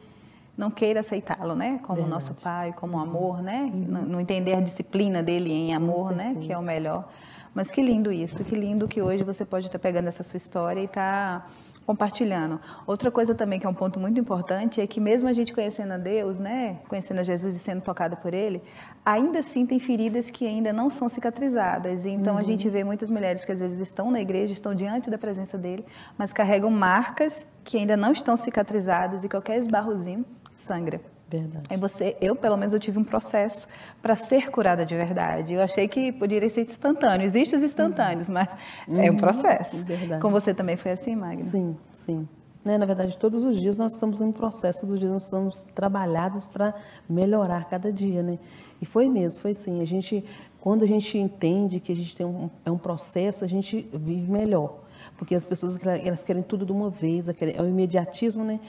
não 0.56 0.70
queira 0.70 1.00
aceitá-lo, 1.00 1.54
né? 1.54 1.78
Como 1.82 1.96
Verdade. 1.96 2.10
nosso 2.10 2.34
pai, 2.34 2.72
como 2.72 2.98
amor, 2.98 3.42
né? 3.42 3.70
Uhum. 3.72 4.06
Não 4.06 4.20
entender 4.20 4.54
a 4.54 4.60
disciplina 4.60 5.22
dele 5.22 5.52
em 5.52 5.74
amor, 5.74 6.12
né? 6.14 6.36
Que 6.40 6.52
é 6.52 6.58
o 6.58 6.62
melhor. 6.62 7.08
Mas 7.54 7.70
que 7.70 7.82
lindo 7.82 8.12
isso, 8.12 8.44
que 8.44 8.54
lindo 8.54 8.86
que 8.86 9.00
hoje 9.00 9.22
você 9.22 9.44
pode 9.44 9.66
estar 9.66 9.78
pegando 9.78 10.08
essa 10.08 10.22
sua 10.22 10.36
história 10.36 10.80
e 10.80 10.84
estar 10.84 11.40
tá 11.40 11.46
compartilhando. 11.86 12.60
Outra 12.86 13.10
coisa 13.10 13.34
também 13.34 13.60
que 13.60 13.66
é 13.66 13.68
um 13.68 13.74
ponto 13.74 14.00
muito 14.00 14.20
importante 14.20 14.80
é 14.80 14.86
que 14.86 15.00
mesmo 15.00 15.28
a 15.28 15.32
gente 15.32 15.54
conhecendo 15.54 15.92
a 15.92 15.96
Deus, 15.96 16.40
né, 16.40 16.80
conhecendo 16.88 17.20
a 17.20 17.22
Jesus 17.22 17.54
e 17.54 17.58
sendo 17.58 17.80
tocada 17.80 18.16
por 18.16 18.34
Ele, 18.34 18.60
ainda 19.04 19.38
assim 19.38 19.64
tem 19.64 19.78
feridas 19.78 20.28
que 20.28 20.46
ainda 20.46 20.72
não 20.72 20.90
são 20.90 21.08
cicatrizadas. 21.08 22.04
E 22.04 22.10
então 22.10 22.34
uhum. 22.34 22.40
a 22.40 22.42
gente 22.42 22.68
vê 22.68 22.82
muitas 22.82 23.08
mulheres 23.08 23.44
que 23.44 23.52
às 23.52 23.60
vezes 23.60 23.78
estão 23.78 24.10
na 24.10 24.20
igreja, 24.20 24.52
estão 24.52 24.74
diante 24.74 25.08
da 25.08 25.16
presença 25.16 25.56
dele, 25.56 25.84
mas 26.18 26.32
carregam 26.32 26.70
marcas 26.70 27.46
que 27.62 27.78
ainda 27.78 27.96
não 27.96 28.10
estão 28.10 28.36
cicatrizadas 28.36 29.22
e 29.22 29.28
qualquer 29.28 29.58
esbarrozinho 29.58 30.24
sangra. 30.56 31.00
Verdade. 31.28 31.76
Você, 31.78 32.16
eu 32.20 32.36
pelo 32.36 32.56
menos 32.56 32.72
eu 32.72 32.78
tive 32.78 32.98
um 32.98 33.04
processo 33.04 33.66
para 34.00 34.14
ser 34.14 34.50
curada 34.50 34.86
de 34.86 34.94
verdade. 34.94 35.54
Eu 35.54 35.60
achei 35.60 35.88
que 35.88 36.12
poderia 36.12 36.48
ser 36.48 36.62
instantâneo. 36.62 37.24
Existem 37.24 37.58
os 37.58 37.64
instantâneos, 37.64 38.28
uhum. 38.28 38.34
mas 38.34 38.48
é 38.88 39.10
um 39.10 39.12
uhum. 39.12 39.16
processo. 39.16 39.84
Verdade. 39.84 40.22
Com 40.22 40.30
você 40.30 40.54
também 40.54 40.76
foi 40.76 40.92
assim, 40.92 41.16
Magna? 41.16 41.42
Sim, 41.42 41.76
sim. 41.92 42.28
Né, 42.64 42.78
na 42.78 42.86
verdade, 42.86 43.16
todos 43.16 43.44
os 43.44 43.60
dias 43.60 43.78
nós 43.78 43.94
estamos 43.94 44.20
em 44.20 44.24
um 44.24 44.32
processo, 44.32 44.80
todos 44.80 44.94
os 44.94 45.00
dias 45.00 45.12
nós 45.12 45.24
estamos 45.24 45.62
trabalhadas 45.62 46.48
para 46.48 46.74
melhorar 47.08 47.64
cada 47.68 47.92
dia, 47.92 48.24
né? 48.24 48.40
E 48.80 48.86
foi 48.86 49.08
mesmo, 49.08 49.40
foi 49.40 49.54
sim. 49.54 49.80
A 49.80 49.84
gente, 49.84 50.24
quando 50.60 50.82
a 50.82 50.86
gente 50.86 51.16
entende 51.16 51.78
que 51.78 51.92
a 51.92 51.94
gente 51.94 52.16
tem 52.16 52.26
um, 52.26 52.50
é 52.64 52.70
um 52.70 52.78
processo, 52.78 53.44
a 53.44 53.48
gente 53.48 53.88
vive 53.92 54.30
melhor 54.30 54.85
porque 55.16 55.34
as 55.34 55.44
pessoas 55.44 55.78
elas 55.86 56.22
querem 56.22 56.42
tudo 56.42 56.64
de 56.66 56.72
uma 56.72 56.90
vez, 56.90 57.28
é 57.28 57.62
o 57.62 57.68
imediatismo, 57.68 58.44
né? 58.44 58.60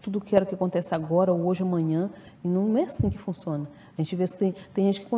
Tudo 0.00 0.20
quero 0.20 0.46
que 0.46 0.54
aconteça 0.54 0.94
agora, 0.96 1.32
ou 1.32 1.46
hoje, 1.46 1.62
amanhã, 1.62 2.10
e 2.44 2.48
não 2.48 2.76
é 2.76 2.82
assim 2.82 3.10
que 3.10 3.18
funciona. 3.18 3.68
A 3.96 4.02
gente 4.02 4.16
vê 4.16 4.24
que 4.24 4.36
tem, 4.36 4.54
tem 4.72 4.92
gente 4.92 5.02
que 5.02 5.14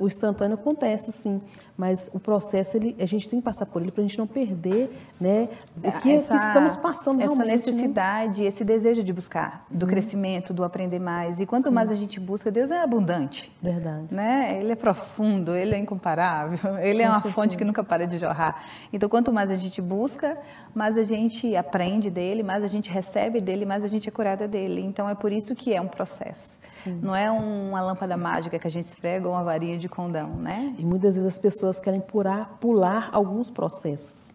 o 0.00 0.06
instantâneo 0.06 0.54
acontece 0.54 1.12
sim, 1.12 1.40
mas 1.76 2.10
o 2.14 2.18
processo 2.18 2.76
ele, 2.76 2.96
a 2.98 3.04
gente 3.04 3.28
tem 3.28 3.40
que 3.40 3.44
passar 3.44 3.66
por 3.66 3.82
ele 3.82 3.90
para 3.90 4.02
a 4.02 4.06
gente 4.06 4.18
não 4.18 4.26
perder, 4.26 4.90
né? 5.20 5.48
O 5.76 5.92
que, 5.98 6.12
essa, 6.12 6.34
que 6.34 6.42
estamos 6.42 6.76
passando 6.76 7.20
essa 7.20 7.44
né? 7.44 7.52
necessidade, 7.52 8.40
né? 8.42 8.48
esse 8.48 8.64
desejo 8.64 9.04
de 9.04 9.12
buscar, 9.12 9.66
do 9.70 9.84
uhum. 9.84 9.90
crescimento, 9.90 10.54
do 10.54 10.64
aprender 10.64 10.98
mais. 10.98 11.40
E 11.40 11.46
quanto 11.46 11.68
sim. 11.68 11.74
mais 11.74 11.90
a 11.90 11.94
gente 11.94 12.18
busca, 12.18 12.50
Deus 12.50 12.70
é 12.70 12.80
abundante. 12.80 13.52
Verdade. 13.60 14.14
Né? 14.14 14.58
Ele 14.58 14.72
é 14.72 14.76
profundo, 14.76 15.54
ele 15.54 15.74
é 15.74 15.78
incomparável, 15.78 16.76
ele 16.80 17.02
é 17.02 17.08
uma 17.08 17.20
fonte 17.20 17.56
que 17.56 17.64
nunca 17.64 17.84
para 17.84 18.06
de 18.06 18.18
jorrar. 18.18 18.62
Então, 18.90 19.10
quanto 19.10 19.30
mais 19.30 19.50
a 19.50 19.54
gente 19.54 19.82
busca, 19.82 20.38
mais 20.74 20.96
a 20.96 21.04
gente 21.04 21.54
aprende 21.54 22.10
dele, 22.10 22.42
mais 22.42 22.64
a 22.64 22.66
gente 22.66 22.90
recebe 22.90 23.42
dele, 23.42 23.66
mais 23.66 23.84
a 23.84 23.88
gente 23.88 24.08
é 24.08 24.12
curada 24.12 24.48
dele. 24.48 24.80
Então 24.80 25.08
é 25.08 25.14
por 25.14 25.32
isso 25.32 25.54
que 25.54 25.74
é 25.74 25.80
um 25.80 25.88
processo. 25.88 26.39
Sim. 26.68 26.98
Não 27.02 27.14
é 27.14 27.30
uma 27.30 27.80
lâmpada 27.80 28.16
mágica 28.16 28.58
que 28.58 28.66
a 28.66 28.70
gente 28.70 28.84
esfrega 28.84 29.28
ou 29.28 29.34
uma 29.34 29.44
varinha 29.44 29.78
de 29.78 29.88
condão, 29.88 30.30
né? 30.36 30.74
E 30.78 30.84
muitas 30.84 31.14
vezes 31.14 31.26
as 31.26 31.38
pessoas 31.38 31.78
querem 31.78 32.00
pular, 32.00 32.58
pular 32.60 33.10
alguns 33.12 33.50
processos. 33.50 34.32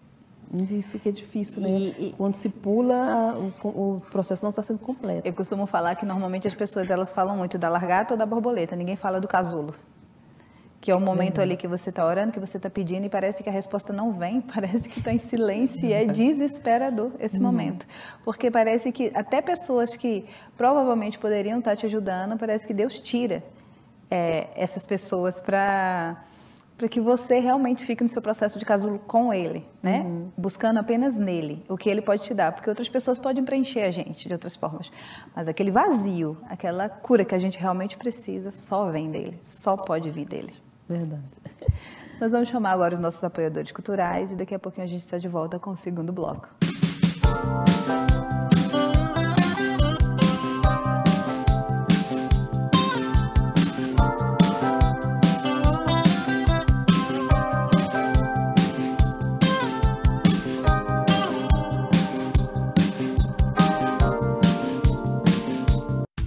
Isso 0.71 0.99
que 0.99 1.09
é 1.09 1.11
difícil, 1.11 1.61
né? 1.61 1.69
E, 1.69 2.07
e, 2.07 2.13
Quando 2.17 2.35
se 2.35 2.49
pula, 2.49 3.35
o, 3.63 3.67
o, 3.67 4.01
processo 4.11 4.45
não 4.45 4.51
está 4.51 4.61
sendo 4.61 4.79
completo. 4.79 5.27
Eu 5.27 5.33
costumo 5.33 5.65
falar 5.65 5.95
que 5.95 6.05
normalmente 6.05 6.47
as 6.47 6.53
pessoas 6.53 6.89
elas 6.89 7.11
falam 7.11 7.35
muito 7.35 7.57
da 7.57 7.67
largata 7.67 8.13
ou 8.13 8.17
da 8.17 8.25
borboleta, 8.25 8.75
ninguém 8.75 8.95
fala 8.95 9.19
do 9.19 9.27
casulo 9.27 9.73
que 10.85 10.91
é 10.91 10.95
o 10.95 11.01
momento 11.01 11.41
ali 11.41 11.57
que 11.57 11.67
você 11.67 11.89
está 11.89 12.05
orando, 12.05 12.31
que 12.31 12.39
você 12.39 12.57
está 12.57 12.69
pedindo 12.69 13.07
e 13.07 13.09
parece 13.09 13.41
que 13.41 13.49
a 13.49 13.51
resposta 13.51 13.91
não 13.91 14.11
vem, 14.13 14.39
parece 14.53 14.87
que 14.87 14.99
está 14.99 15.11
em 15.11 15.17
silêncio 15.17 15.89
e 15.89 15.91
é 15.91 16.05
desesperador 16.05 17.11
esse 17.19 17.37
uhum. 17.37 17.41
momento, 17.41 17.87
porque 18.23 18.51
parece 18.51 18.91
que 18.91 19.11
até 19.15 19.41
pessoas 19.41 19.95
que 19.95 20.25
provavelmente 20.55 21.17
poderiam 21.17 21.57
estar 21.57 21.71
tá 21.71 21.75
te 21.75 21.87
ajudando, 21.87 22.37
parece 22.37 22.67
que 22.67 22.73
Deus 22.73 22.99
tira 22.99 23.43
é, 24.11 24.47
essas 24.55 24.85
pessoas 24.85 25.41
para 25.41 26.23
para 26.77 26.87
que 26.87 26.99
você 26.99 27.39
realmente 27.39 27.83
fique 27.83 28.03
no 28.03 28.09
seu 28.09 28.21
processo 28.21 28.59
de 28.59 28.65
casulo 28.65 28.99
com 28.99 29.33
ele, 29.33 29.65
né? 29.81 30.01
Uhum. 30.01 30.29
Buscando 30.37 30.77
apenas 30.77 31.15
nele 31.15 31.65
o 31.69 31.77
que 31.77 31.89
ele 31.89 32.01
pode 32.01 32.21
te 32.23 32.33
dar, 32.33 32.51
porque 32.51 32.69
outras 32.69 32.89
pessoas 32.89 33.17
podem 33.17 33.43
preencher 33.43 33.83
a 33.83 33.91
gente 33.91 34.27
de 34.27 34.33
outras 34.33 34.55
formas, 34.55 34.91
mas 35.35 35.47
aquele 35.47 35.71
vazio, 35.71 36.37
aquela 36.47 36.89
cura 36.89 37.25
que 37.25 37.33
a 37.33 37.39
gente 37.39 37.57
realmente 37.57 37.97
precisa, 37.97 38.51
só 38.51 38.91
vem 38.91 39.09
dele, 39.09 39.39
só 39.41 39.77
pode 39.77 40.11
vir 40.11 40.25
dele. 40.25 40.51
Verdade. 40.87 41.23
Nós 42.19 42.31
vamos 42.31 42.47
chamar 42.47 42.71
agora 42.71 42.95
os 42.95 43.01
nossos 43.01 43.23
apoiadores 43.23 43.71
culturais 43.71 44.31
e 44.31 44.35
daqui 44.35 44.55
a 44.55 44.59
pouquinho 44.59 44.85
a 44.85 44.89
gente 44.89 45.03
está 45.03 45.17
de 45.17 45.27
volta 45.27 45.59
com 45.59 45.71
o 45.71 45.77
segundo 45.77 46.13
bloco. 46.13 46.47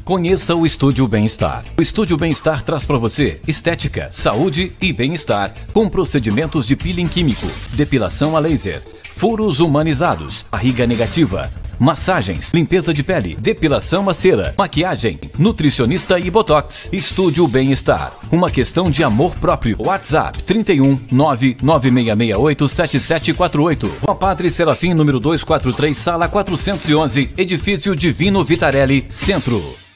Conheça 0.08 0.54
o 0.54 0.64
Estúdio 0.64 1.06
Bem-Estar. 1.06 1.66
O 1.78 1.82
Estúdio 1.82 2.16
Bem-Estar 2.16 2.62
traz 2.62 2.82
para 2.82 2.96
você 2.96 3.42
estética, 3.46 4.08
saúde 4.10 4.72
e 4.80 4.90
bem-estar 4.90 5.52
com 5.74 5.86
procedimentos 5.86 6.66
de 6.66 6.74
peeling 6.74 7.06
químico, 7.06 7.46
depilação 7.74 8.34
a 8.34 8.40
laser, 8.40 8.82
furos 9.02 9.60
humanizados, 9.60 10.46
barriga 10.50 10.86
negativa, 10.86 11.52
massagens, 11.78 12.54
limpeza 12.54 12.94
de 12.94 13.02
pele, 13.02 13.36
depilação 13.38 14.08
a 14.08 14.14
cera, 14.14 14.54
maquiagem, 14.56 15.20
nutricionista 15.38 16.18
e 16.18 16.30
botox. 16.30 16.88
Estúdio 16.90 17.46
Bem-Estar. 17.46 18.10
Uma 18.32 18.48
questão 18.48 18.90
de 18.90 19.04
amor 19.04 19.34
próprio. 19.34 19.76
WhatsApp 19.78 20.42
31 20.42 21.00
99668 21.12 22.66
7748. 22.66 23.94
Rua 24.06 24.14
Padre 24.14 24.48
Serafim, 24.48 24.94
número 24.94 25.20
243, 25.20 25.94
sala 25.94 26.28
411, 26.28 27.28
edifício 27.36 27.94
Divino 27.94 28.42
Vitarelli, 28.42 29.04
Centro. 29.10 29.87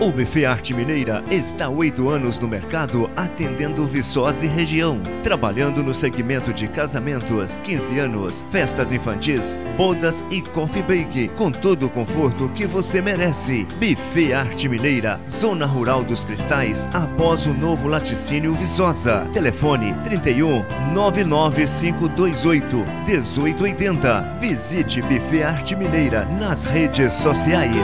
O 0.00 0.12
Buffet 0.12 0.44
Arte 0.44 0.72
Mineira 0.72 1.24
está 1.28 1.64
há 1.66 1.68
oito 1.68 2.08
anos 2.08 2.38
no 2.38 2.46
mercado 2.46 3.10
atendendo 3.16 3.84
Viçosa 3.84 4.46
e 4.46 4.48
região, 4.48 5.00
trabalhando 5.24 5.82
no 5.82 5.92
segmento 5.92 6.52
de 6.52 6.68
casamentos, 6.68 7.58
15 7.64 7.98
anos, 7.98 8.46
festas 8.48 8.92
infantis, 8.92 9.58
bodas 9.76 10.24
e 10.30 10.40
coffee 10.40 10.84
break, 10.84 11.28
com 11.30 11.50
todo 11.50 11.86
o 11.86 11.90
conforto 11.90 12.48
que 12.50 12.64
você 12.64 13.02
merece. 13.02 13.66
Buffet 13.80 14.32
Arte 14.32 14.68
Mineira, 14.68 15.20
Zona 15.26 15.66
Rural 15.66 16.04
dos 16.04 16.22
Cristais, 16.22 16.86
após 16.94 17.44
o 17.46 17.52
novo 17.52 17.88
laticínio 17.88 18.54
Viçosa. 18.54 19.26
Telefone 19.32 19.94
31 20.04 20.64
99528 20.94 22.76
1880. 23.04 24.38
Visite 24.38 25.02
Buffet 25.02 25.42
Arte 25.42 25.74
Mineira 25.74 26.24
nas 26.38 26.62
redes 26.62 27.14
sociais. 27.14 27.74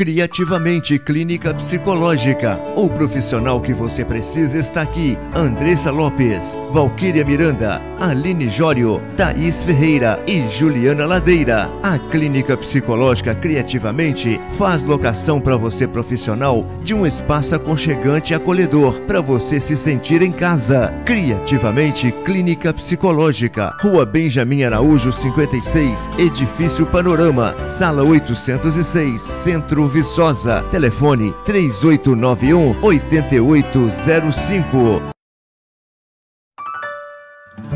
Criativamente 0.00 0.98
Clínica 0.98 1.52
Psicológica. 1.52 2.58
O 2.74 2.88
profissional 2.88 3.60
que 3.60 3.74
você 3.74 4.02
precisa 4.02 4.56
está 4.56 4.80
aqui. 4.80 5.18
Andressa 5.34 5.90
Lopes, 5.90 6.56
Valquíria 6.72 7.22
Miranda, 7.22 7.82
Aline 8.00 8.48
Jório, 8.48 8.98
Thaís 9.14 9.62
Ferreira 9.62 10.18
e 10.26 10.48
Juliana 10.48 11.04
Ladeira. 11.04 11.68
A 11.82 11.98
Clínica 11.98 12.56
Psicológica 12.56 13.34
Criativamente 13.34 14.40
faz 14.56 14.84
locação 14.84 15.38
para 15.38 15.58
você 15.58 15.86
profissional 15.86 16.64
de 16.82 16.94
um 16.94 17.04
espaço 17.04 17.54
aconchegante 17.54 18.32
e 18.32 18.34
acolhedor 18.34 19.02
para 19.02 19.20
você 19.20 19.60
se 19.60 19.76
sentir 19.76 20.22
em 20.22 20.32
casa. 20.32 20.94
Criativamente 21.04 22.10
Clínica 22.24 22.72
Psicológica. 22.72 23.76
Rua 23.82 24.06
Benjamin 24.06 24.62
Araújo 24.62 25.12
56, 25.12 26.08
Edifício 26.16 26.86
Panorama, 26.86 27.54
Sala 27.66 28.02
806, 28.02 29.20
Centro 29.20 29.89
Viçosa. 29.90 30.62
Telefone 30.70 31.34
3891 31.44 32.76
8805. 32.82 35.02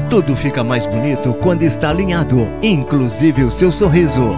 Tudo 0.09 0.37
fica 0.37 0.63
mais 0.63 0.87
bonito 0.87 1.35
quando 1.35 1.65
está 1.65 1.91
alinhado, 1.91 2.47
inclusive 2.63 3.43
o 3.43 3.51
seu 3.51 3.73
sorriso. 3.73 4.31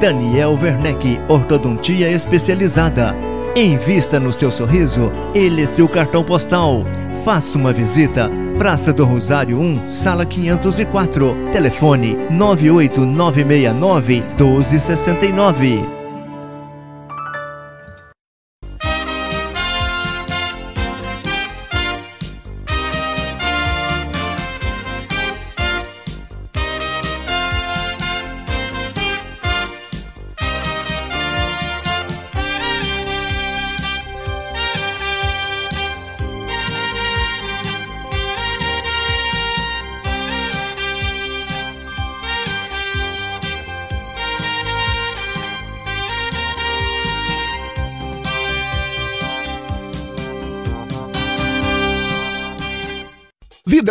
Daniel 0.00 0.56
Werneck, 0.62 1.18
ortodontia 1.28 2.08
especializada. 2.10 3.16
Invista 3.56 4.20
no 4.20 4.32
seu 4.32 4.52
sorriso, 4.52 5.10
ele 5.34 5.62
é 5.62 5.66
seu 5.66 5.88
cartão 5.88 6.22
postal. 6.22 6.84
Faça 7.24 7.58
uma 7.58 7.72
visita. 7.72 8.30
Praça 8.58 8.92
do 8.92 9.04
Rosário 9.04 9.58
1, 9.58 9.90
sala 9.90 10.24
504. 10.24 11.34
Telefone 11.52 12.16
98969 12.30 14.22
1269. 14.38 15.97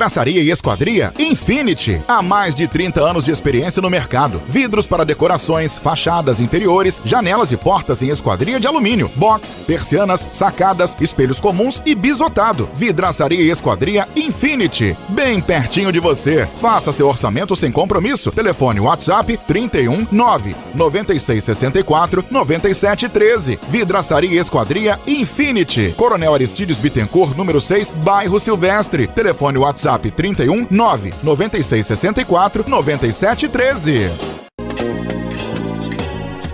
Vidraçaria 0.07 0.41
e 0.41 0.51
Esquadria 0.51 1.13
Infinity. 1.19 2.01
Há 2.07 2.21
mais 2.21 2.55
de 2.55 2.65
30 2.65 3.03
anos 3.03 3.25
de 3.25 3.31
experiência 3.31 3.81
no 3.81 3.89
mercado. 3.89 4.41
Vidros 4.47 4.87
para 4.87 5.03
decorações, 5.03 5.77
fachadas 5.77 6.39
interiores, 6.39 7.01
janelas 7.03 7.51
e 7.51 7.57
portas 7.57 8.01
em 8.01 8.07
esquadria 8.07 8.57
de 8.57 8.65
alumínio, 8.65 9.11
box, 9.17 9.53
persianas, 9.67 10.25
sacadas, 10.31 10.95
espelhos 11.01 11.41
comuns 11.41 11.81
e 11.85 11.93
bisotado. 11.93 12.69
Vidraçaria 12.73 13.41
e 13.41 13.49
Esquadria 13.49 14.07
Infinity. 14.15 14.95
Bem 15.09 15.41
pertinho 15.41 15.91
de 15.91 15.99
você. 15.99 16.47
Faça 16.55 16.93
seu 16.93 17.09
orçamento 17.09 17.53
sem 17.53 17.69
compromisso. 17.69 18.31
Telefone 18.31 18.79
WhatsApp 18.79 19.37
31 19.45 20.07
9 20.09 20.55
9664 20.73 22.23
9713. 22.31 23.59
Vidraçaria 23.67 24.31
e 24.31 24.37
Esquadria 24.37 24.97
Infinity. 25.05 25.93
Coronel 25.97 26.33
Aristides 26.33 26.79
Bittencourt, 26.79 27.35
número 27.35 27.59
6, 27.59 27.91
Bairro 27.91 28.39
Silvestre. 28.39 29.07
Telefone 29.07 29.57
WhatsApp 29.57 29.96
WhatsApp 29.97 30.11
31 30.11 30.67
9 30.69 31.13
96 31.23 31.85
64 31.85 32.69
97 32.69 33.49
13. 33.49 34.11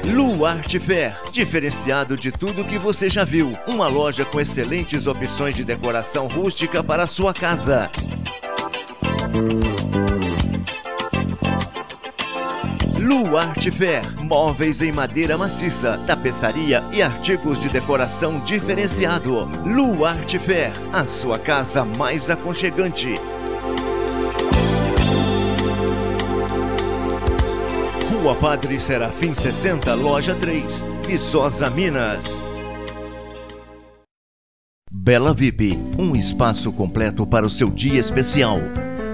Luarte 0.05 0.79
Fair, 0.79 1.15
diferenciado 1.31 2.17
de 2.17 2.31
tudo 2.31 2.65
que 2.65 2.77
você 2.77 3.09
já 3.09 3.23
viu. 3.23 3.57
Uma 3.67 3.87
loja 3.87 4.25
com 4.25 4.39
excelentes 4.39 5.07
opções 5.07 5.55
de 5.55 5.63
decoração 5.63 6.27
rústica 6.27 6.83
para 6.83 7.03
a 7.03 7.07
sua 7.07 7.33
casa. 7.33 7.89
Luarte 13.03 13.69
Fer, 13.69 14.01
móveis 14.23 14.81
em 14.81 14.89
madeira 14.89 15.37
maciça, 15.37 15.99
tapeçaria 16.07 16.81
e 16.93 17.01
artigos 17.01 17.59
de 17.59 17.67
decoração 17.67 18.39
diferenciado. 18.45 19.43
Luarte 19.65 20.39
Fer, 20.39 20.71
a 20.93 21.03
sua 21.03 21.37
casa 21.37 21.83
mais 21.83 22.29
aconchegante. 22.29 23.15
Rua 28.09 28.35
Padre 28.35 28.79
Serafim 28.79 29.35
60, 29.35 29.93
Loja 29.95 30.33
3, 30.35 30.85
Viçosa, 31.05 31.69
Minas. 31.69 32.41
Bela 34.89 35.33
VIP, 35.33 35.77
um 35.99 36.15
espaço 36.15 36.71
completo 36.71 37.27
para 37.27 37.45
o 37.45 37.49
seu 37.49 37.69
dia 37.69 37.99
especial. 37.99 38.59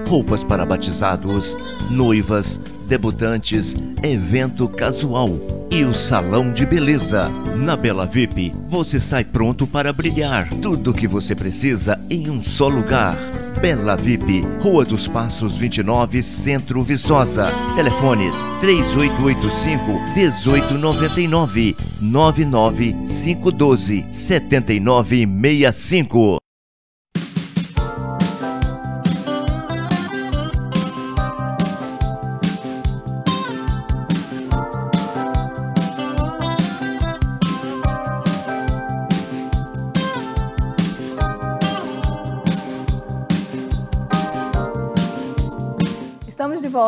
Roupas 0.08 0.44
para 0.44 0.64
batizados, 0.64 1.56
noivas, 1.90 2.60
debutantes, 2.90 3.74
evento 4.02 4.68
casual 4.68 5.38
e 5.70 5.84
o 5.84 5.94
salão 5.94 6.52
de 6.52 6.66
beleza. 6.66 7.28
Na 7.56 7.76
Bela 7.76 8.04
VIP, 8.04 8.52
você 8.68 8.98
sai 8.98 9.22
pronto 9.22 9.64
para 9.64 9.92
brilhar. 9.92 10.48
Tudo 10.60 10.90
o 10.90 10.94
que 10.94 11.06
você 11.06 11.36
precisa 11.36 12.00
em 12.10 12.28
um 12.28 12.42
só 12.42 12.66
lugar. 12.66 13.16
Bela 13.60 13.96
VIP, 13.96 14.40
Rua 14.60 14.84
dos 14.84 15.06
Passos 15.06 15.56
29, 15.56 16.20
Centro 16.20 16.82
Viçosa. 16.82 17.52
Telefones 17.76 18.36
3885 18.60 19.92
1899 20.16 21.76
99512 22.00 24.04
7965. 24.10 26.39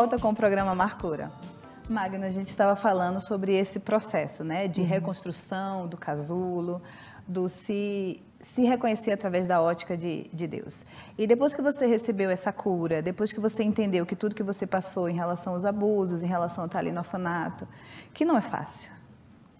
Volta 0.02 0.18
com 0.18 0.30
o 0.30 0.34
programa 0.34 0.74
Marcura. 0.74 1.30
Magna, 1.88 2.26
a 2.26 2.30
gente 2.30 2.48
estava 2.48 2.74
falando 2.74 3.20
sobre 3.20 3.54
esse 3.54 3.78
processo, 3.78 4.42
né, 4.42 4.66
de 4.66 4.82
reconstrução 4.82 5.86
do 5.86 5.96
casulo, 5.96 6.82
do 7.24 7.48
se, 7.48 8.20
se 8.40 8.64
reconhecer 8.64 9.12
através 9.12 9.46
da 9.46 9.62
ótica 9.62 9.96
de, 9.96 10.28
de 10.32 10.48
Deus. 10.48 10.84
E 11.16 11.24
depois 11.24 11.54
que 11.54 11.62
você 11.62 11.86
recebeu 11.86 12.30
essa 12.30 12.52
cura, 12.52 13.00
depois 13.00 13.32
que 13.32 13.38
você 13.38 13.62
entendeu 13.62 14.04
que 14.04 14.16
tudo 14.16 14.34
que 14.34 14.42
você 14.42 14.66
passou 14.66 15.08
em 15.08 15.14
relação 15.14 15.52
aos 15.52 15.64
abusos, 15.64 16.20
em 16.20 16.26
relação 16.26 16.64
a 16.64 16.66
estar 16.66 16.80
ali 16.80 16.90
no 16.90 16.98
orfanato, 16.98 17.68
que 18.12 18.24
não 18.24 18.36
é 18.36 18.42
fácil, 18.42 18.90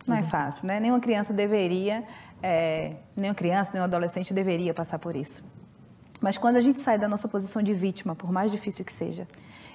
não 0.09 0.17
é 0.17 0.25
fácil, 0.25 0.67
né? 0.67 0.81
Nenhuma 0.81 0.99
criança 0.99 1.33
deveria, 1.33 2.03
é, 2.43 2.97
nenhuma 3.15 3.37
criança, 3.37 3.71
nenhum 3.75 3.85
adolescente 3.85 4.35
deveria 4.35 4.75
passar 4.75 4.99
por 4.99 5.15
isso. 5.15 5.45
Mas 6.23 6.38
quando 6.38 6.55
a 6.55 6.61
gente 6.62 6.79
sai 6.79 6.97
da 6.97 7.09
nossa 7.09 7.26
posição 7.26 7.61
de 7.61 7.75
vítima, 7.75 8.14
por 8.14 8.31
mais 8.31 8.52
difícil 8.52 8.85
que 8.85 8.93
seja, 8.93 9.26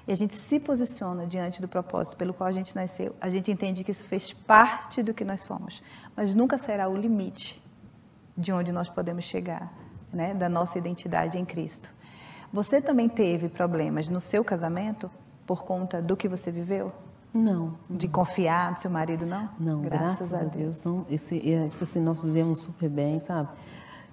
e 0.07 0.11
a 0.13 0.15
gente 0.15 0.33
se 0.33 0.61
posiciona 0.61 1.27
diante 1.27 1.61
do 1.61 1.67
propósito 1.67 2.15
pelo 2.15 2.33
qual 2.33 2.47
a 2.47 2.51
gente 2.53 2.73
nasceu, 2.73 3.13
a 3.19 3.29
gente 3.29 3.51
entende 3.51 3.83
que 3.83 3.91
isso 3.91 4.05
fez 4.05 4.31
parte 4.31 5.03
do 5.03 5.13
que 5.13 5.25
nós 5.25 5.43
somos, 5.43 5.83
mas 6.15 6.33
nunca 6.33 6.57
será 6.57 6.87
o 6.87 6.95
limite 6.95 7.61
de 8.37 8.53
onde 8.53 8.71
nós 8.71 8.89
podemos 8.89 9.25
chegar, 9.25 9.73
né, 10.13 10.33
da 10.33 10.47
nossa 10.47 10.77
identidade 10.77 11.37
em 11.37 11.43
Cristo. 11.43 11.93
Você 12.53 12.81
também 12.81 13.09
teve 13.09 13.49
problemas 13.49 14.07
no 14.07 14.21
seu 14.21 14.41
casamento 14.41 15.11
por 15.45 15.65
conta 15.65 16.01
do 16.01 16.15
que 16.15 16.29
você 16.29 16.49
viveu? 16.49 16.93
Não. 17.33 17.77
De 17.89 18.07
confiar 18.07 18.71
no 18.71 18.77
seu 18.77 18.89
marido, 18.89 19.25
não? 19.25 19.49
Não, 19.59 19.81
graças, 19.81 20.33
a 20.33 20.43
Deus. 20.43 20.85
Não, 20.85 21.05
esse, 21.09 21.37
é, 21.51 21.67
tipo 21.67 21.83
assim, 21.83 21.99
nós 21.99 22.23
vivemos 22.23 22.61
super 22.61 22.89
bem, 22.89 23.19
sabe? 23.19 23.49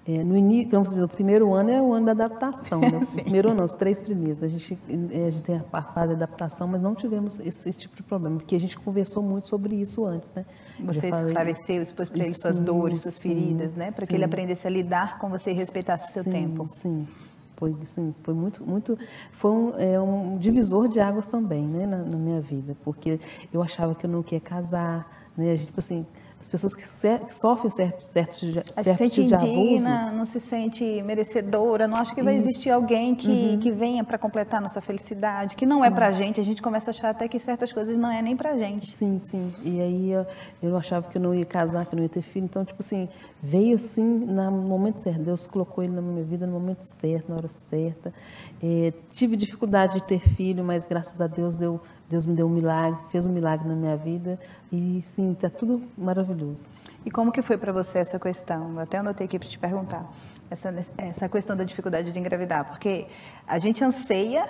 É, 0.07 0.23
no 0.23 0.37
início, 0.37 0.69
vamos 0.69 0.89
dizer, 0.89 1.03
o 1.03 1.07
primeiro 1.07 1.51
ano 1.53 1.71
é 1.71 1.81
o 1.81 1.91
ano 1.91 2.05
da 2.05 2.11
adaptação, 2.11 2.79
né? 2.79 2.99
O 3.01 3.07
primeiro 3.23 3.49
ano, 3.49 3.57
não, 3.57 3.65
os 3.65 3.73
três 3.73 3.99
primeiros. 3.99 4.43
A 4.43 4.47
gente, 4.47 4.77
é, 5.11 5.25
a 5.25 5.29
gente 5.31 5.41
tem 5.41 5.55
a 5.55 5.81
fase 5.81 6.09
de 6.09 6.13
adaptação, 6.13 6.67
mas 6.67 6.79
não 6.79 6.93
tivemos 6.93 7.39
esse, 7.39 7.67
esse 7.67 7.79
tipo 7.79 7.95
de 7.95 8.03
problema, 8.03 8.37
porque 8.37 8.55
a 8.55 8.59
gente 8.59 8.77
conversou 8.77 9.23
muito 9.23 9.49
sobre 9.49 9.75
isso 9.75 10.05
antes, 10.05 10.31
né? 10.33 10.45
Você 10.81 11.07
esclareceu, 11.07 11.81
expôs 11.81 12.07
para 12.07 12.23
ele 12.23 12.35
suas 12.35 12.59
dores, 12.59 13.01
suas 13.01 13.15
sim, 13.15 13.29
feridas, 13.29 13.75
né? 13.75 13.89
Para 13.89 14.05
que 14.05 14.13
ele 14.13 14.23
aprendesse 14.23 14.67
a 14.67 14.69
lidar 14.69 15.17
com 15.17 15.27
você 15.27 15.49
e 15.49 15.53
respeitasse 15.55 16.11
o 16.11 16.13
seu 16.13 16.23
sim, 16.23 16.31
tempo. 16.31 16.67
Sim, 16.67 17.07
foi, 17.55 17.75
sim, 17.83 18.13
foi 18.21 18.33
muito, 18.35 18.63
muito, 18.63 18.99
foi 19.31 19.49
um, 19.49 19.73
é, 19.79 19.99
um 19.99 20.37
divisor 20.37 20.87
de 20.87 20.99
águas 20.99 21.25
também, 21.25 21.65
né, 21.65 21.87
na, 21.87 21.97
na 21.97 22.17
minha 22.17 22.41
vida, 22.41 22.77
porque 22.83 23.19
eu 23.51 23.63
achava 23.63 23.95
que 23.95 24.05
eu 24.05 24.09
não 24.09 24.21
queria 24.21 24.41
casar, 24.41 25.29
né, 25.35 25.51
a 25.51 25.55
gente, 25.55 25.67
tipo 25.67 25.79
assim, 25.79 26.05
as 26.45 26.47
pessoas 26.47 26.75
que, 26.75 27.33
sofrem 27.33 27.71
certo, 27.71 28.01
certo, 28.03 28.45
de- 28.45 28.59
A 28.59 28.63
se 28.67 28.83
certo 28.83 28.97
sente 28.99 29.15
tipo 29.15 29.27
de 29.29 29.33
abusos, 29.33 29.71
indigna, 29.71 30.11
não 30.11 30.25
se 30.27 30.39
sente 30.39 31.01
merecedora, 31.01 31.87
não 31.87 31.97
acha 31.97 32.13
que 32.13 32.21
vai 32.21 32.35
existir 32.35 32.69
alguém 32.69 33.15
que, 33.15 33.57
que 33.57 33.71
venha 33.71 34.03
para 34.03 34.19
completar 34.19 34.61
nossa 34.61 34.79
felicidade, 34.79 35.55
que 35.55 35.65
não 35.65 35.83
é 35.83 35.89
para 35.89 36.07
a 36.07 36.11
gente, 36.11 36.39
a 36.39 36.43
gente 36.43 36.61
começa 36.61 36.89
a 36.89 36.91
achar 36.91 37.09
até 37.09 37.27
que 37.27 37.39
certas 37.39 37.73
coisas 37.73 37.97
não 37.97 38.11
é 38.11 38.21
nem 38.21 38.37
para 38.37 38.51
a 38.51 38.57
gente. 38.57 38.95
Sim, 38.95 39.19
sim. 39.19 39.55
E 39.63 39.81
aí 39.81 40.11
eu, 40.11 40.25
eu 40.61 40.77
achava 40.77 41.09
que 41.09 41.17
eu 41.17 41.21
não 41.21 41.33
ia 41.33 41.45
casar, 41.45 41.83
que 41.87 41.95
eu 41.95 41.97
não 41.97 42.03
ia 42.03 42.09
ter 42.09 42.21
filho. 42.21 42.45
Então, 42.45 42.63
tipo 42.63 42.79
assim, 42.79 43.09
veio 43.41 43.75
assim 43.75 44.19
no 44.25 44.51
momento 44.51 44.99
certo. 45.01 45.21
Deus 45.21 45.47
colocou 45.47 45.83
ele 45.83 45.93
na 45.93 46.01
minha 46.01 46.23
vida 46.23 46.45
no 46.45 46.53
momento 46.53 46.81
certo, 46.83 47.27
na 47.29 47.37
hora 47.37 47.47
certa. 47.47 48.13
É, 48.61 48.93
tive 49.11 49.35
dificuldade 49.35 49.95
de 49.95 50.03
ter 50.03 50.19
filho, 50.19 50.63
mas 50.63 50.85
graças 50.85 51.19
a 51.19 51.25
Deus 51.27 51.57
deu, 51.57 51.81
Deus 52.09 52.25
me 52.25 52.35
deu 52.35 52.45
um 52.45 52.49
milagre, 52.49 52.99
fez 53.09 53.25
um 53.25 53.31
milagre 53.31 53.67
na 53.67 53.75
minha 53.75 53.97
vida. 53.97 54.39
E 54.71 55.01
sim, 55.01 55.31
está 55.31 55.49
tudo 55.49 55.83
maravilhoso. 55.97 56.69
E 57.05 57.11
como 57.11 57.31
que 57.31 57.41
foi 57.41 57.57
para 57.57 57.71
você 57.71 57.99
essa 57.99 58.19
questão? 58.19 58.73
Eu 58.73 58.79
até 58.79 58.97
anotei 58.97 59.25
aqui 59.25 59.39
para 59.39 59.47
te 59.47 59.57
perguntar. 59.57 60.05
Essa, 60.49 60.73
essa 60.97 61.29
questão 61.29 61.55
da 61.55 61.63
dificuldade 61.63 62.11
de 62.11 62.19
engravidar, 62.19 62.65
porque 62.65 63.07
a 63.47 63.57
gente 63.57 63.83
anseia 63.83 64.47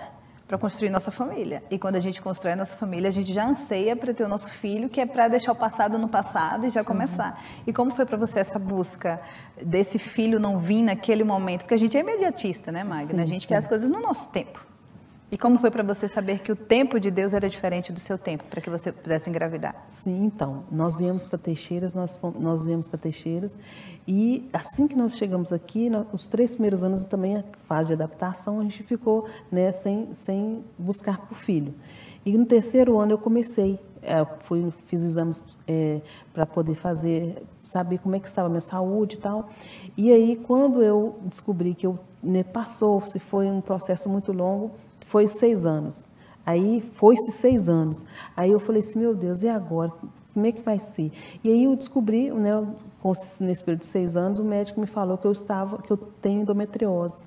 para 0.47 0.57
construir 0.57 0.89
nossa 0.89 1.11
família. 1.11 1.63
E 1.71 1.79
quando 1.79 1.95
a 1.95 1.99
gente 1.99 2.21
constrói 2.21 2.53
a 2.53 2.55
nossa 2.55 2.77
família, 2.77 3.07
a 3.09 3.11
gente 3.11 3.33
já 3.33 3.47
anseia 3.47 3.95
para 3.95 4.13
ter 4.13 4.23
o 4.23 4.27
nosso 4.27 4.49
filho, 4.49 4.89
que 4.89 5.01
é 5.01 5.05
para 5.05 5.27
deixar 5.27 5.51
o 5.51 5.55
passado 5.55 5.97
no 5.97 6.07
passado 6.07 6.65
e 6.65 6.69
já 6.69 6.83
começar. 6.83 7.41
E 7.65 7.73
como 7.73 7.91
foi 7.91 8.05
para 8.05 8.17
você 8.17 8.39
essa 8.39 8.59
busca 8.59 9.19
desse 9.61 9.97
filho 9.97 10.39
não 10.39 10.59
vir 10.59 10.83
naquele 10.83 11.23
momento? 11.23 11.61
Porque 11.61 11.73
a 11.73 11.77
gente 11.77 11.97
é 11.97 12.01
imediatista, 12.01 12.71
né, 12.71 12.83
Magna? 12.83 13.23
a 13.23 13.25
gente 13.25 13.47
quer 13.47 13.55
as 13.55 13.65
coisas 13.65 13.89
no 13.89 14.01
nosso 14.01 14.29
tempo. 14.29 14.74
E 15.31 15.37
como 15.37 15.57
foi 15.57 15.71
para 15.71 15.81
você 15.81 16.07
saber 16.07 16.39
que 16.39 16.51
o 16.51 16.55
tempo 16.55 16.99
de 16.99 17.09
Deus 17.09 17.33
era 17.33 17.49
diferente 17.49 17.91
do 17.91 17.99
seu 17.99 18.17
tempo, 18.17 18.43
para 18.47 18.61
que 18.61 18.69
você 18.69 18.91
pudesse 18.91 19.29
engravidar? 19.29 19.83
Sim, 19.89 20.23
então, 20.25 20.63
nós 20.71 20.99
viemos 20.99 21.25
para 21.25 21.39
Teixeiras, 21.39 21.95
nós, 21.95 22.15
fomos, 22.15 22.39
nós 22.39 22.63
viemos 22.63 22.87
para 22.87 22.99
Teixeiras 22.99 23.57
e 24.07 24.47
assim 24.53 24.87
que 24.87 24.95
nós 24.95 25.17
chegamos 25.17 25.51
aqui, 25.51 25.89
nós, 25.89 26.05
os 26.13 26.27
três 26.27 26.53
primeiros 26.53 26.83
anos 26.83 27.05
também 27.05 27.37
a 27.37 27.43
fase 27.65 27.87
de 27.87 27.93
adaptação, 27.93 28.59
a 28.59 28.63
gente 28.63 28.83
ficou 28.83 29.27
né, 29.51 29.71
sem, 29.71 30.13
sem 30.13 30.63
buscar 30.77 31.17
por 31.17 31.35
filho. 31.35 31.73
E 32.23 32.37
no 32.37 32.45
terceiro 32.45 32.99
ano 32.99 33.13
eu 33.13 33.17
comecei, 33.17 33.79
é, 34.03 34.25
fui, 34.41 34.71
fiz 34.85 35.01
exames 35.01 35.43
é, 35.67 36.01
para 36.33 36.45
poder 36.45 36.75
fazer, 36.75 37.43
saber 37.63 37.97
como 37.97 38.15
é 38.15 38.19
que 38.19 38.27
estava 38.27 38.47
a 38.47 38.49
minha 38.49 38.61
saúde 38.61 39.15
e 39.15 39.19
tal. 39.19 39.49
E 39.97 40.11
aí, 40.11 40.35
quando 40.35 40.83
eu 40.83 41.17
descobri 41.23 41.73
que 41.73 41.87
eu 41.87 41.99
né, 42.21 42.43
passou, 42.43 43.01
se 43.01 43.19
foi 43.19 43.47
um 43.47 43.61
processo 43.61 44.09
muito 44.09 44.31
longo, 44.31 44.71
foi 45.15 45.29
seis 45.29 45.65
anos. 45.65 46.07
Aí 46.45 46.83
foi-se 46.95 47.31
seis 47.31 47.69
anos. 47.69 48.05
Aí 48.35 48.51
eu 48.51 48.59
falei 48.59 48.81
assim, 48.81 48.99
meu 48.99 49.15
Deus, 49.15 49.43
e 49.43 49.47
agora? 49.47 49.89
Como 50.33 50.45
é 50.45 50.51
que 50.51 50.61
vai 50.61 50.77
ser? 50.77 51.09
E 51.41 51.49
aí 51.49 51.63
eu 51.63 51.73
descobri, 51.73 52.29
né, 52.31 52.51
nesse 53.39 53.63
período 53.63 53.79
de 53.79 53.85
seis 53.87 54.17
anos, 54.17 54.39
o 54.39 54.43
médico 54.43 54.77
me 54.81 54.85
falou 54.85 55.17
que 55.17 55.25
eu 55.25 55.31
estava, 55.31 55.81
que 55.81 55.89
eu 55.89 55.95
tenho 55.95 56.41
endometriose. 56.41 57.23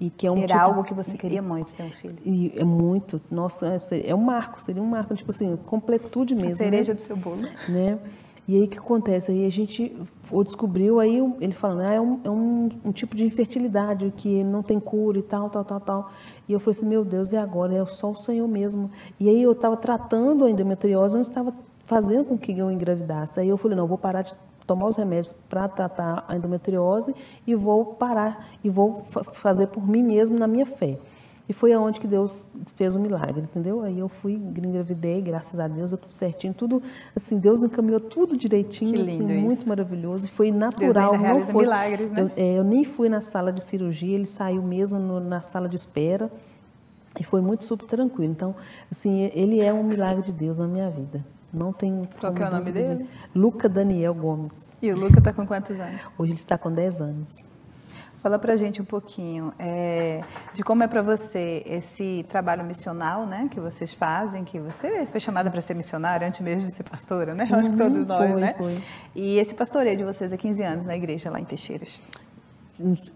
E 0.00 0.10
que 0.10 0.26
é 0.26 0.32
um 0.32 0.38
Era 0.38 0.46
tipo- 0.48 0.58
algo 0.58 0.82
que 0.82 0.92
você 0.92 1.16
queria 1.16 1.40
muito 1.40 1.72
ter 1.76 1.84
um 1.84 1.90
filho. 1.92 2.16
E 2.24 2.52
é 2.56 2.64
muito, 2.64 3.20
nossa, 3.30 3.68
é 3.68 4.08
é 4.10 4.14
um 4.16 4.18
marco, 4.20 4.60
seria 4.60 4.82
um 4.82 4.86
marco, 4.86 5.14
tipo 5.14 5.30
assim, 5.30 5.56
completude 5.64 6.34
mesmo. 6.34 6.54
A 6.54 6.56
cereja 6.56 6.92
né? 6.92 6.96
do 6.96 7.02
seu 7.02 7.16
bolo. 7.16 7.42
né? 7.68 8.00
E 8.46 8.56
aí 8.56 8.64
o 8.64 8.68
que 8.68 8.78
acontece? 8.78 9.30
Aí 9.30 9.46
a 9.46 9.50
gente 9.50 9.96
descobriu, 10.44 10.98
aí 10.98 11.18
ele 11.40 11.52
falando, 11.52 11.82
ah, 11.82 11.92
é, 11.94 12.00
um, 12.00 12.20
é 12.24 12.30
um, 12.30 12.68
um 12.86 12.92
tipo 12.92 13.14
de 13.14 13.24
infertilidade 13.24 14.12
que 14.16 14.42
não 14.42 14.62
tem 14.62 14.80
cura 14.80 15.18
e 15.18 15.22
tal, 15.22 15.48
tal, 15.48 15.64
tal, 15.64 15.80
tal. 15.80 16.10
E 16.48 16.52
eu 16.52 16.58
falei 16.58 16.76
assim, 16.76 16.86
meu 16.86 17.04
Deus, 17.04 17.30
e 17.32 17.36
agora? 17.36 17.74
É 17.74 17.84
só 17.86 18.10
o 18.10 18.16
Senhor 18.16 18.48
mesmo. 18.48 18.90
E 19.20 19.28
aí 19.28 19.40
eu 19.42 19.52
estava 19.52 19.76
tratando 19.76 20.44
a 20.44 20.50
endometriose, 20.50 21.14
não 21.14 21.22
estava 21.22 21.54
fazendo 21.84 22.24
com 22.24 22.36
que 22.36 22.56
eu 22.58 22.70
engravidasse. 22.70 23.38
Aí 23.38 23.48
eu 23.48 23.56
falei, 23.56 23.76
não, 23.76 23.84
eu 23.84 23.88
vou 23.88 23.98
parar 23.98 24.22
de 24.22 24.34
tomar 24.66 24.86
os 24.86 24.96
remédios 24.96 25.32
para 25.32 25.68
tratar 25.68 26.24
a 26.28 26.36
endometriose 26.36 27.14
e 27.46 27.54
vou 27.54 27.84
parar 27.84 28.48
e 28.62 28.68
vou 28.70 28.96
fa- 29.04 29.24
fazer 29.24 29.68
por 29.68 29.86
mim 29.86 30.02
mesmo 30.02 30.38
na 30.38 30.46
minha 30.46 30.66
fé. 30.66 30.98
E 31.48 31.52
foi 31.52 31.72
aonde 31.72 31.98
que 31.98 32.06
Deus 32.06 32.46
fez 32.76 32.94
o 32.96 33.00
milagre, 33.00 33.40
entendeu? 33.42 33.82
Aí 33.82 33.98
eu 33.98 34.08
fui, 34.08 34.34
engravidei, 34.34 35.20
graças 35.20 35.58
a 35.58 35.66
Deus, 35.66 35.90
deu 35.90 35.98
tudo 35.98 36.12
certinho, 36.12 36.54
tudo 36.54 36.80
assim, 37.16 37.38
Deus 37.38 37.62
encaminhou 37.64 37.98
tudo 38.00 38.36
direitinho, 38.36 38.92
Que 38.92 39.02
lindo 39.02 39.24
assim, 39.24 39.40
muito 39.40 39.68
maravilhoso. 39.68 40.26
E 40.26 40.30
foi 40.30 40.50
natural, 40.52 41.14
ainda 41.14 41.28
não 41.28 41.44
foi. 41.44 41.64
milagres, 41.64 42.12
né? 42.12 42.22
Eu, 42.22 42.30
é, 42.36 42.58
eu 42.58 42.64
nem 42.64 42.84
fui 42.84 43.08
na 43.08 43.20
sala 43.20 43.52
de 43.52 43.62
cirurgia, 43.62 44.14
ele 44.14 44.26
saiu 44.26 44.62
mesmo 44.62 44.98
no- 45.00 45.20
na 45.20 45.42
sala 45.42 45.68
de 45.68 45.76
espera. 45.76 46.30
E 47.20 47.24
foi 47.24 47.42
muito 47.42 47.64
super 47.66 47.86
tranquilo. 47.86 48.32
Então, 48.32 48.54
assim, 48.90 49.30
ele 49.34 49.60
é 49.60 49.70
um 49.72 49.82
milagre 49.82 50.22
de 50.22 50.32
Deus 50.32 50.56
na 50.56 50.66
minha 50.66 50.88
vida. 50.90 51.22
Não 51.52 51.70
tem. 51.70 52.08
Qual 52.18 52.34
é 52.34 52.48
o 52.48 52.50
nome 52.50 52.72
dele? 52.72 52.94
De... 53.04 53.06
Luca 53.34 53.68
Daniel 53.68 54.14
Gomes. 54.14 54.70
E 54.80 54.90
o 54.90 54.96
Luca 54.98 55.18
está 55.18 55.30
com 55.32 55.46
quantos 55.46 55.78
anos? 55.78 56.10
Hoje 56.16 56.30
ele 56.32 56.38
está 56.38 56.56
com 56.56 56.72
10 56.72 57.00
anos. 57.02 57.30
Fala 58.22 58.38
pra 58.38 58.54
gente 58.54 58.80
um 58.80 58.84
pouquinho 58.84 59.52
é, 59.58 60.20
de 60.54 60.62
como 60.62 60.84
é 60.84 60.86
para 60.86 61.02
você 61.02 61.64
esse 61.66 62.24
trabalho 62.28 62.62
missional, 62.62 63.26
né, 63.26 63.48
que 63.50 63.58
vocês 63.58 63.92
fazem, 63.92 64.44
que 64.44 64.60
você 64.60 65.06
foi 65.06 65.18
chamada 65.18 65.50
para 65.50 65.60
ser 65.60 65.74
missionária 65.74 66.28
antes 66.28 66.40
mesmo 66.40 66.60
de 66.60 66.72
ser 66.72 66.84
pastora, 66.84 67.34
né? 67.34 67.48
Eu 67.50 67.56
acho 67.56 67.70
que 67.70 67.76
todos 67.76 68.06
nós, 68.06 68.30
foi, 68.30 68.40
né? 68.40 68.54
foi. 68.56 68.78
E 69.12 69.38
esse 69.38 69.54
pastoreio 69.54 69.96
de 69.96 70.04
vocês 70.04 70.32
há 70.32 70.36
15 70.36 70.62
anos 70.62 70.86
na 70.86 70.96
igreja 70.96 71.32
lá 71.32 71.40
em 71.40 71.44
Teixeiras. 71.44 72.00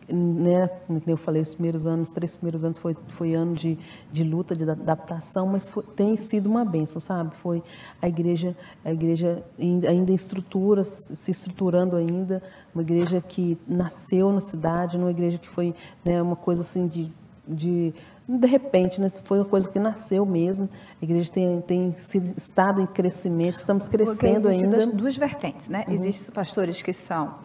Né, 0.08 0.68
como 0.86 1.00
eu 1.06 1.16
falei, 1.16 1.42
os 1.42 1.54
primeiros 1.54 1.86
anos, 1.86 2.08
os 2.08 2.14
três 2.14 2.36
primeiros 2.36 2.64
anos 2.64 2.78
foi, 2.78 2.96
foi 3.08 3.34
ano 3.34 3.54
de, 3.54 3.78
de 4.12 4.22
luta, 4.24 4.54
de 4.54 4.68
adaptação, 4.68 5.46
mas 5.46 5.68
foi- 5.68 5.82
tem 5.82 6.16
sido 6.16 6.46
uma 6.46 6.64
bênção, 6.64 7.00
sabe? 7.00 7.34
Foi 7.36 7.62
a 8.00 8.08
igreja, 8.08 8.56
a 8.84 8.92
igreja 8.92 9.44
ainda 9.58 10.12
em 10.12 10.14
estrutura, 10.14 10.84
se 10.84 11.30
estruturando 11.30 11.96
ainda, 11.96 12.42
uma 12.74 12.82
igreja 12.82 13.20
que 13.20 13.58
nasceu 13.66 14.32
na 14.32 14.40
cidade, 14.40 14.96
uma 14.96 15.10
igreja 15.10 15.38
que 15.38 15.48
foi 15.48 15.74
né, 16.04 16.20
uma 16.22 16.36
coisa 16.36 16.62
assim 16.62 16.86
de, 16.86 17.12
de 17.46 17.94
de 18.28 18.46
repente, 18.48 19.00
né, 19.00 19.08
foi 19.22 19.38
uma 19.38 19.44
coisa 19.44 19.70
que 19.70 19.78
nasceu 19.78 20.26
mesmo. 20.26 20.68
A 21.00 21.04
igreja 21.04 21.30
tem, 21.30 21.60
tem 21.60 21.92
sido, 21.92 22.34
estado 22.36 22.80
em 22.80 22.86
crescimento, 22.86 23.54
estamos 23.54 23.88
crescendo 23.88 24.48
existem 24.48 24.64
ainda. 24.64 24.76
duas, 24.78 24.86
duas 24.88 25.16
vertentes, 25.16 25.68
né? 25.68 25.84
Existem 25.88 26.22
os 26.22 26.30
pastores 26.30 26.82
que 26.82 26.92
são 26.92 27.36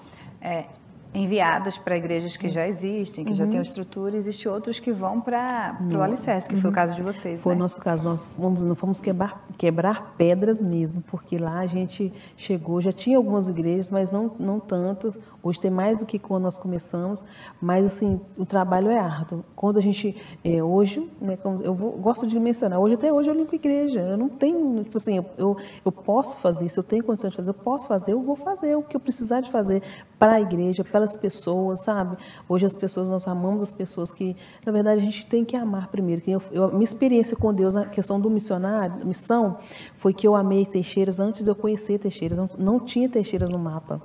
é, 0.41 0.65
enviados 1.13 1.77
para 1.77 1.97
igrejas 1.97 2.37
que 2.37 2.47
já 2.47 2.65
existem, 2.67 3.25
que 3.25 3.33
já 3.33 3.45
têm 3.45 3.57
uma 3.59 3.63
estrutura, 3.63 4.15
existem 4.15 4.49
outros 4.51 4.79
que 4.79 4.93
vão 4.93 5.19
para 5.19 5.77
o 5.93 6.01
alicerce, 6.01 6.47
que 6.47 6.55
foi 6.55 6.69
o 6.69 6.73
caso 6.73 6.95
de 6.95 7.03
vocês, 7.03 7.41
Foi 7.41 7.53
né? 7.53 7.59
o 7.59 7.63
nosso 7.63 7.81
caso, 7.81 8.03
nós 8.03 8.23
fomos, 8.23 8.63
nós 8.63 8.79
fomos 8.79 8.99
quebrar, 8.99 9.45
quebrar 9.57 10.15
pedras 10.17 10.63
mesmo, 10.63 11.01
porque 11.01 11.37
lá 11.37 11.59
a 11.59 11.67
gente 11.67 12.13
chegou, 12.37 12.79
já 12.79 12.91
tinha 12.93 13.17
algumas 13.17 13.49
igrejas, 13.49 13.89
mas 13.89 14.09
não, 14.11 14.31
não 14.39 14.59
tantas. 14.59 15.19
Hoje 15.43 15.59
tem 15.59 15.69
mais 15.71 15.99
do 15.99 16.05
que 16.05 16.17
quando 16.17 16.43
nós 16.43 16.57
começamos, 16.57 17.25
mas 17.59 17.83
assim, 17.85 18.21
o 18.37 18.45
trabalho 18.45 18.89
é 18.89 18.97
árduo. 18.97 19.43
Quando 19.55 19.79
a 19.79 19.81
gente, 19.81 20.15
é, 20.45 20.63
hoje, 20.63 21.11
né, 21.19 21.37
eu 21.63 21.73
vou- 21.75 21.91
gosto 21.93 22.25
de 22.25 22.39
mencionar, 22.39 22.79
hoje 22.79 22.95
até 22.95 23.11
hoje 23.11 23.29
eu 23.29 23.33
limpo 23.33 23.53
igreja, 23.53 23.99
eu 23.99 24.17
não 24.17 24.29
tenho, 24.29 24.83
tipo 24.83 24.97
assim, 24.97 25.17
eu, 25.17 25.25
eu, 25.37 25.57
eu 25.83 25.91
posso 25.91 26.37
fazer 26.37 26.65
isso, 26.65 26.79
eu 26.79 26.83
tenho 26.83 27.03
condições 27.03 27.31
de 27.31 27.35
fazer, 27.37 27.49
eu 27.49 27.53
posso 27.55 27.87
fazer, 27.89 28.13
eu 28.13 28.21
vou 28.21 28.35
fazer 28.35 28.75
o 28.77 28.81
que 28.83 28.95
eu 28.95 28.99
precisar 28.99 29.41
de 29.41 29.51
fazer 29.51 29.81
para 30.17 30.33
a 30.33 30.41
igreja, 30.41 30.83
pelas 31.01 31.15
pessoas, 31.15 31.81
sabe? 31.83 32.15
Hoje 32.47 32.65
as 32.65 32.75
pessoas, 32.75 33.09
nós 33.09 33.27
amamos 33.27 33.63
as 33.63 33.73
pessoas 33.73 34.13
que, 34.13 34.35
na 34.63 34.71
verdade, 34.71 35.01
a 35.01 35.03
gente 35.03 35.25
tem 35.25 35.43
que 35.43 35.55
amar 35.55 35.87
primeiro. 35.87 36.21
Eu, 36.27 36.41
eu- 36.51 36.67
minha 36.71 36.83
experiência 36.83 37.35
com 37.35 37.51
Deus 37.51 37.73
na 37.73 37.85
questão 37.87 38.19
do 38.21 38.29
missionário, 38.29 39.03
missão, 39.05 39.57
foi 39.97 40.13
que 40.13 40.27
eu 40.27 40.35
amei 40.35 40.63
Teixeiras 40.65 41.19
antes 41.19 41.43
de 41.43 41.49
eu 41.49 41.55
conhecer 41.55 41.97
Teixeiras, 41.97 42.37
não, 42.37 42.47
não 42.59 42.79
tinha 42.79 43.09
Teixeiras 43.09 43.49
no 43.49 43.57
mapa. 43.57 43.99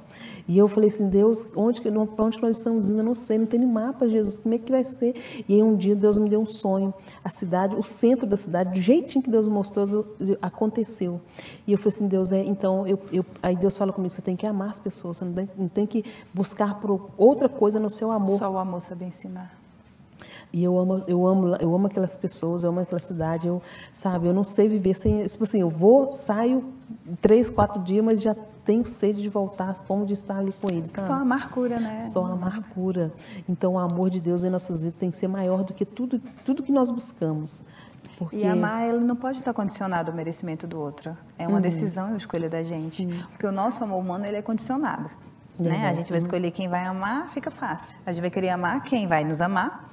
E 0.48 0.56
eu 0.56 0.68
falei 0.68 0.88
assim, 0.88 1.08
Deus, 1.08 1.48
onde 1.56 1.80
que, 1.80 1.90
para 1.90 2.24
onde 2.24 2.36
que 2.36 2.42
nós 2.42 2.56
estamos 2.58 2.88
indo? 2.88 3.00
Eu 3.00 3.04
não 3.04 3.14
sei, 3.14 3.36
não 3.38 3.46
tem 3.46 3.58
nem 3.58 3.68
mapa, 3.68 4.08
Jesus, 4.08 4.38
como 4.38 4.54
é 4.54 4.58
que 4.58 4.70
vai 4.70 4.84
ser? 4.84 5.14
E 5.48 5.54
aí 5.54 5.62
um 5.62 5.76
dia 5.76 5.96
Deus 5.96 6.18
me 6.18 6.28
deu 6.28 6.40
um 6.40 6.46
sonho, 6.46 6.94
a 7.24 7.30
cidade, 7.30 7.74
o 7.74 7.82
centro 7.82 8.26
da 8.26 8.36
cidade, 8.36 8.74
do 8.74 8.80
jeitinho 8.80 9.22
que 9.22 9.30
Deus 9.30 9.48
mostrou, 9.48 10.16
aconteceu. 10.40 11.20
E 11.66 11.72
eu 11.72 11.78
falei 11.78 11.94
assim, 11.96 12.08
Deus, 12.08 12.30
é, 12.30 12.44
então, 12.44 12.86
eu, 12.86 12.98
eu, 13.12 13.24
aí 13.42 13.56
Deus 13.56 13.76
fala 13.76 13.92
comigo, 13.92 14.12
você 14.12 14.22
tem 14.22 14.36
que 14.36 14.46
amar 14.46 14.70
as 14.70 14.78
pessoas, 14.78 15.18
você 15.18 15.24
não 15.24 15.32
tem, 15.32 15.50
não 15.58 15.68
tem 15.68 15.86
que 15.86 16.04
buscar 16.32 16.78
por 16.80 17.10
outra 17.16 17.48
coisa 17.48 17.80
no 17.80 17.90
seu 17.90 18.10
amor. 18.10 18.38
Só 18.38 18.50
o 18.50 18.58
amor 18.58 18.80
sabe 18.80 19.04
ensinar. 19.04 19.66
E 20.52 20.62
eu 20.62 20.78
amo, 20.78 21.04
eu 21.06 21.26
amo, 21.26 21.56
eu 21.56 21.74
amo 21.74 21.86
aquelas 21.88 22.16
pessoas, 22.16 22.62
eu 22.62 22.70
amo 22.70 22.80
aquela 22.80 23.00
cidade, 23.00 23.48
eu, 23.48 23.60
sabe, 23.92 24.28
eu 24.28 24.32
não 24.32 24.44
sei 24.44 24.68
viver 24.68 24.94
sem, 24.94 25.24
tipo 25.26 25.44
assim, 25.44 25.60
eu 25.60 25.68
vou, 25.68 26.10
saio 26.10 26.64
três, 27.20 27.50
quatro 27.50 27.82
dias, 27.82 28.04
mas 28.04 28.22
já 28.22 28.34
tenho 28.66 28.84
sede 28.84 29.22
de 29.22 29.28
voltar, 29.28 29.74
fome 29.86 30.04
de 30.04 30.12
estar 30.12 30.38
ali 30.38 30.52
com 30.60 30.68
eles, 30.68 30.90
sabe? 30.90 31.06
Só 31.06 31.12
amar 31.14 31.50
cura, 31.50 31.78
né? 31.78 32.00
Só 32.00 32.24
a 32.24 32.32
amargura. 32.32 33.12
Então, 33.48 33.74
o 33.74 33.78
amor 33.78 34.10
de 34.10 34.20
Deus 34.20 34.42
em 34.42 34.50
nossas 34.50 34.82
vidas 34.82 34.96
tem 34.96 35.08
que 35.08 35.16
ser 35.16 35.28
maior 35.28 35.62
do 35.62 35.72
que 35.72 35.84
tudo, 35.84 36.20
tudo 36.44 36.64
que 36.64 36.72
nós 36.72 36.90
buscamos. 36.90 37.64
Porque 38.18 38.38
E 38.38 38.46
amar, 38.46 38.88
ele 38.88 39.04
não 39.04 39.14
pode 39.14 39.38
estar 39.38 39.54
condicionado 39.54 40.10
ao 40.10 40.16
merecimento 40.16 40.66
do 40.66 40.80
outro. 40.80 41.16
É 41.38 41.46
uma 41.46 41.60
decisão 41.60 42.08
e 42.08 42.10
uma 42.10 42.16
escolha 42.16 42.48
da 42.48 42.62
gente. 42.62 43.06
Porque 43.30 43.46
o 43.46 43.52
nosso 43.52 43.84
amor 43.84 44.00
humano, 44.00 44.26
ele 44.26 44.36
é 44.36 44.42
condicionado. 44.42 45.10
Né? 45.58 45.88
A 45.88 45.92
gente 45.92 46.08
vai 46.08 46.18
escolher 46.18 46.50
quem 46.50 46.68
vai 46.68 46.84
amar, 46.84 47.30
fica 47.30 47.50
fácil. 47.52 48.00
A 48.04 48.12
gente 48.12 48.20
vai 48.20 48.30
querer 48.30 48.50
amar 48.50 48.82
quem 48.82 49.06
vai 49.06 49.24
nos 49.24 49.40
amar, 49.40 49.88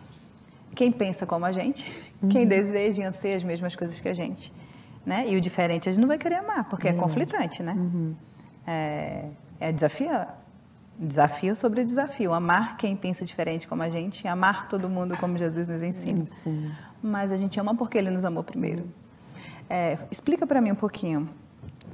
quem 0.73 0.91
pensa 0.91 1.27
como 1.27 1.45
a 1.45 1.51
gente, 1.51 1.85
quem 2.27 2.47
deseja 2.47 3.03
e 3.03 3.05
anseia 3.05 3.35
as 3.35 3.43
mesmas 3.43 3.75
coisas 3.75 3.99
que 3.99 4.09
a 4.09 4.13
gente. 4.13 4.51
Né? 5.05 5.29
E 5.29 5.37
o 5.37 5.41
diferente 5.41 5.89
a 5.89 5.91
gente 5.91 6.01
não 6.01 6.07
vai 6.07 6.17
querer 6.17 6.35
amar, 6.35 6.67
porque 6.69 6.87
é 6.87 6.93
conflitante, 6.93 7.61
né? 7.61 7.75
É, 8.65 9.25
é 9.59 9.71
desafio, 9.71 10.09
desafio 10.97 11.55
sobre 11.55 11.83
desafio. 11.83 12.33
Amar 12.33 12.77
quem 12.77 12.95
pensa 12.95 13.25
diferente 13.25 13.67
como 13.67 13.83
a 13.83 13.89
gente, 13.89 14.27
amar 14.27 14.67
todo 14.67 14.89
mundo 14.89 15.17
como 15.17 15.37
Jesus 15.37 15.69
nos 15.69 15.81
ensina. 15.81 16.25
Sim. 16.25 16.67
Mas 17.01 17.31
a 17.31 17.37
gente 17.37 17.59
ama 17.59 17.75
porque 17.75 17.97
ele 17.97 18.09
nos 18.09 18.25
amou 18.25 18.43
primeiro. 18.43 18.85
É, 19.69 19.97
explica 20.11 20.45
para 20.45 20.61
mim 20.61 20.71
um 20.71 20.75
pouquinho 20.75 21.29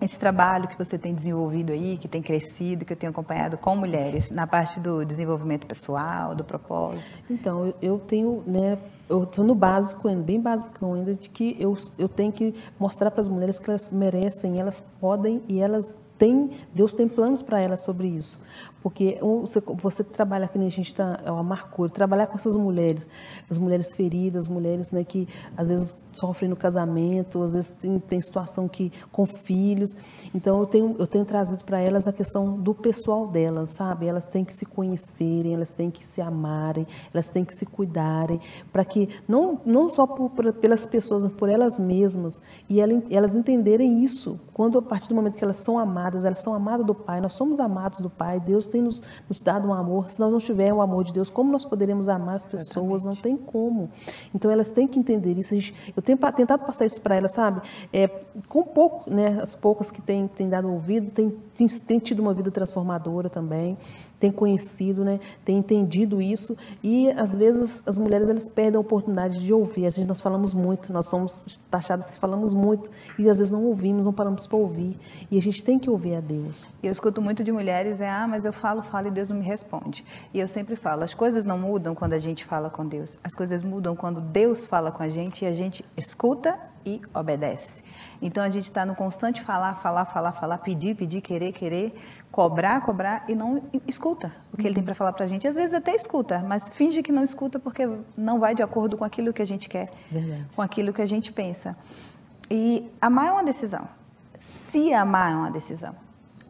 esse 0.02 0.18
trabalho 0.18 0.68
que 0.68 0.78
você 0.78 0.98
tem 0.98 1.14
desenvolvido 1.14 1.72
aí, 1.74 1.98
que 1.98 2.08
tem 2.08 2.22
crescido, 2.22 2.86
que 2.86 2.94
eu 2.94 2.98
tenho 2.98 3.12
acompanhado 3.12 3.58
com 3.58 3.76
mulheres, 3.76 4.32
na 4.32 4.48
parte 4.48 4.80
do 4.80 5.04
desenvolvimento 5.04 5.68
pessoal, 5.68 6.34
do 6.34 6.44
propósito. 6.44 7.20
Então, 7.30 7.74
eu, 7.82 8.00
tenho, 8.00 8.42
né, 8.48 8.78
eu 9.10 9.24
estou 9.24 9.44
no 9.44 9.54
básico, 9.54 10.08
ainda, 10.08 10.24
bem 10.24 10.40
basicão 10.40 10.94
ainda, 10.94 11.14
de 11.14 11.30
que 11.30 11.58
eu, 11.60 11.78
eu 11.98 12.08
tenho 12.08 12.32
que 12.32 12.56
mostrar 12.80 13.12
para 13.12 13.20
as 13.20 13.28
mulheres 13.28 13.60
que 13.60 13.70
elas 13.70 13.92
merecem, 13.92 14.60
elas 14.60 14.80
podem 14.80 15.44
e 15.50 15.60
elas 15.60 15.98
têm, 16.20 16.52
Deus 16.76 16.94
tem 16.94 17.08
planos 17.08 17.42
para 17.42 17.60
elas 17.60 17.82
sobre 17.82 18.08
isso. 18.08 18.40
Porque 18.82 19.18
você, 19.22 19.60
você 19.82 20.04
trabalha 20.06 20.48
que 20.48 20.58
nem 20.58 20.68
a 20.68 20.72
gente 20.72 20.88
está, 20.88 21.20
é 21.26 21.32
uma 21.32 21.44
marcura, 21.44 21.90
trabalhar 21.90 22.28
com 22.28 22.36
essas 22.38 22.56
mulheres, 22.56 23.08
as 23.50 23.58
mulheres 23.58 23.94
feridas, 23.94 24.48
mulheres 24.48 24.92
né, 24.94 25.04
que 25.04 25.28
às 25.58 25.68
vezes 25.68 25.94
sofrem 26.14 26.50
no 26.50 26.56
casamento, 26.56 27.44
às 27.44 27.54
vezes 27.56 27.72
tem, 27.72 28.00
tem 28.00 28.22
situação 28.22 28.70
que 28.70 28.90
com 29.12 29.26
filhos. 29.26 29.98
Então 30.34 30.60
eu 30.62 30.66
tenho, 30.66 30.96
eu 30.98 31.06
tenho 31.06 31.26
trazido 31.26 31.64
para 31.66 31.80
elas 31.82 32.08
a 32.08 32.14
questão 32.14 32.58
do 32.58 32.74
pessoal 32.74 33.28
delas, 33.28 33.72
sabe? 33.72 34.08
Elas 34.08 34.26
têm 34.26 34.46
que 34.46 34.54
se 34.54 34.66
conhecerem, 34.66 35.54
elas 35.54 35.74
têm 35.74 35.92
que 35.92 36.06
se 36.06 36.22
amarem, 36.22 36.88
elas 37.14 37.28
têm 37.30 37.44
que 37.44 37.54
se 37.54 37.66
cuidarem, 37.66 38.40
para 38.72 38.86
que 38.86 39.10
não, 39.28 39.60
não 39.66 39.90
só 39.90 40.08
por- 40.08 40.30
por- 40.30 40.54
pelas 40.54 40.86
pessoas, 40.86 41.24
mas 41.26 41.34
por 41.34 41.50
elas 41.50 41.80
mesmas, 41.80 42.42
e 42.70 42.80
ela- 42.80 43.04
elas 43.12 43.36
entenderem 43.36 44.02
isso, 44.04 44.40
quando 44.54 44.78
a 44.78 44.82
partir 44.82 45.10
do 45.10 45.16
momento 45.16 45.38
que 45.38 45.44
elas 45.44 45.58
são 45.58 45.78
amadas, 45.78 46.09
elas 46.16 46.40
são 46.40 46.54
amadas 46.54 46.86
do 46.86 46.94
Pai, 46.96 47.22
nós 47.22 47.34
somos 47.34 47.60
amados 47.60 48.00
do 48.00 48.10
Pai, 48.10 48.40
Deus 48.40 48.68
tem 48.68 48.82
nos, 48.82 49.02
nos 49.28 49.42
dado 49.42 49.68
um 49.68 49.74
amor, 49.74 50.10
se 50.10 50.20
nós 50.20 50.32
não 50.32 50.40
tivermos 50.40 50.80
o 50.80 50.82
amor 50.82 51.04
de 51.04 51.14
Deus, 51.14 51.30
como 51.30 51.52
nós 51.52 51.66
poderemos 51.66 52.10
amar 52.10 52.36
as 52.36 52.46
pessoas? 52.46 53.04
Não 53.04 53.16
tem 53.16 53.38
como. 53.38 53.90
Então 54.34 54.50
elas 54.50 54.72
têm 54.72 54.88
que 54.88 55.00
entender 55.00 55.38
isso. 55.38 55.56
Eu 55.96 56.02
tenho 56.02 56.18
tentado 56.18 56.66
passar 56.66 56.86
isso 56.86 57.02
para 57.02 57.16
elas, 57.16 57.34
sabe? 57.34 57.62
É, 57.92 58.08
com 58.48 58.64
pouco, 58.64 59.10
né, 59.10 59.40
as 59.42 59.56
poucas 59.56 59.90
que 59.92 60.02
têm, 60.02 60.28
têm 60.28 60.50
dado 60.50 60.72
ouvido, 60.72 61.12
têm, 61.12 61.30
têm, 61.56 61.68
têm 61.68 62.00
tido 62.00 62.20
uma 62.20 62.34
vida 62.34 62.52
transformadora 62.52 63.30
também, 63.30 63.78
têm 64.20 64.32
conhecido, 64.32 65.04
né, 65.04 65.20
têm 65.46 65.58
entendido 65.58 66.22
isso, 66.22 66.58
e 66.84 67.10
às 67.12 67.36
vezes 67.36 67.88
as 67.88 67.98
mulheres 67.98 68.30
elas 68.30 68.50
perdem 68.50 68.78
a 68.78 68.80
oportunidade 68.80 69.40
de 69.40 69.54
ouvir. 69.54 69.86
Às 69.86 69.96
vezes 69.96 70.08
nós 70.08 70.22
falamos 70.22 70.54
muito, 70.54 70.92
nós 70.92 71.08
somos 71.08 71.60
taxadas 71.72 72.10
que 72.10 72.18
falamos 72.18 72.54
muito, 72.54 72.90
e 73.18 73.30
às 73.30 73.38
vezes 73.40 73.52
não 73.52 73.64
ouvimos, 73.66 74.06
não 74.06 74.14
paramos 74.14 74.46
para 74.46 74.58
ouvir. 74.58 74.98
E 75.32 75.38
a 75.38 75.42
gente 75.42 75.64
tem 75.64 75.80
que 75.80 75.90
ouvir 75.90 76.16
a 76.16 76.22
Deus. 76.22 76.72
Eu 76.84 76.92
escuto 76.92 77.22
muito 77.22 77.44
de 77.44 77.52
mulheres, 77.52 78.02
é, 78.02 78.10
ah, 78.10 78.28
mas 78.28 78.46
eu 78.46 78.54
falo, 78.54 78.82
falo 78.82 79.08
e 79.08 79.12
Deus 79.12 79.30
não 79.30 79.38
me 79.38 79.46
responde. 79.46 80.06
E 80.34 80.40
eu 80.40 80.48
sempre 80.48 80.76
falo, 80.76 81.04
as 81.04 81.14
coisas 81.14 81.46
não 81.46 81.58
mudam 81.58 81.96
quando 81.96 82.14
a 82.14 82.20
gente 82.20 82.46
fala 82.46 82.70
com 82.70 82.86
Deus. 82.86 83.18
As 83.24 83.36
coisas 83.36 83.64
mudam 83.64 83.96
quando 83.96 84.20
Deus 84.20 84.66
fala 84.66 84.92
com 84.92 85.04
a 85.04 85.10
gente 85.10 85.46
e 85.46 85.48
a 85.48 85.54
gente 85.54 85.84
escuta 85.96 86.58
e 86.86 87.02
obedece. 87.14 87.84
Então 88.22 88.44
a 88.44 88.50
gente 88.50 88.66
está 88.66 88.86
no 88.86 88.96
constante 88.96 89.42
falar, 89.42 89.76
falar, 89.76 90.06
falar, 90.06 90.32
falar, 90.32 90.58
pedir, 90.60 90.96
pedir, 90.96 91.22
querer, 91.22 91.52
querer, 91.52 91.94
cobrar, 92.32 92.82
cobrar 92.82 93.26
e 93.28 93.36
não 93.36 93.64
escuta 93.88 94.32
o 94.54 94.58
que 94.58 94.68
ele 94.68 94.76
tem 94.76 94.84
para 94.84 94.94
falar 94.94 95.14
para 95.14 95.26
a 95.26 95.28
gente. 95.28 95.48
Às 95.48 95.56
vezes 95.56 95.74
até 95.74 95.96
escuta, 95.96 96.40
mas 96.40 96.70
finge 96.70 97.02
que 97.02 97.12
não 97.12 97.24
escuta 97.24 97.60
porque 97.60 97.90
não 98.16 98.40
vai 98.40 98.54
de 98.54 98.62
acordo 98.62 98.98
com 98.98 99.04
aquilo 99.04 99.34
que 99.34 99.42
a 99.42 99.46
gente 99.46 99.68
quer, 99.68 99.90
Verdade. 100.12 100.46
com 100.56 100.62
aquilo 100.62 100.94
que 100.94 101.02
a 101.02 101.06
gente 101.06 101.32
pensa. 101.32 101.78
E 102.50 102.90
amar 103.02 103.28
é 103.28 103.32
uma 103.32 103.44
decisão. 103.44 103.88
Se 104.38 104.94
amar 104.94 105.32
é 105.32 105.36
uma 105.36 105.52
decisão. 105.52 105.96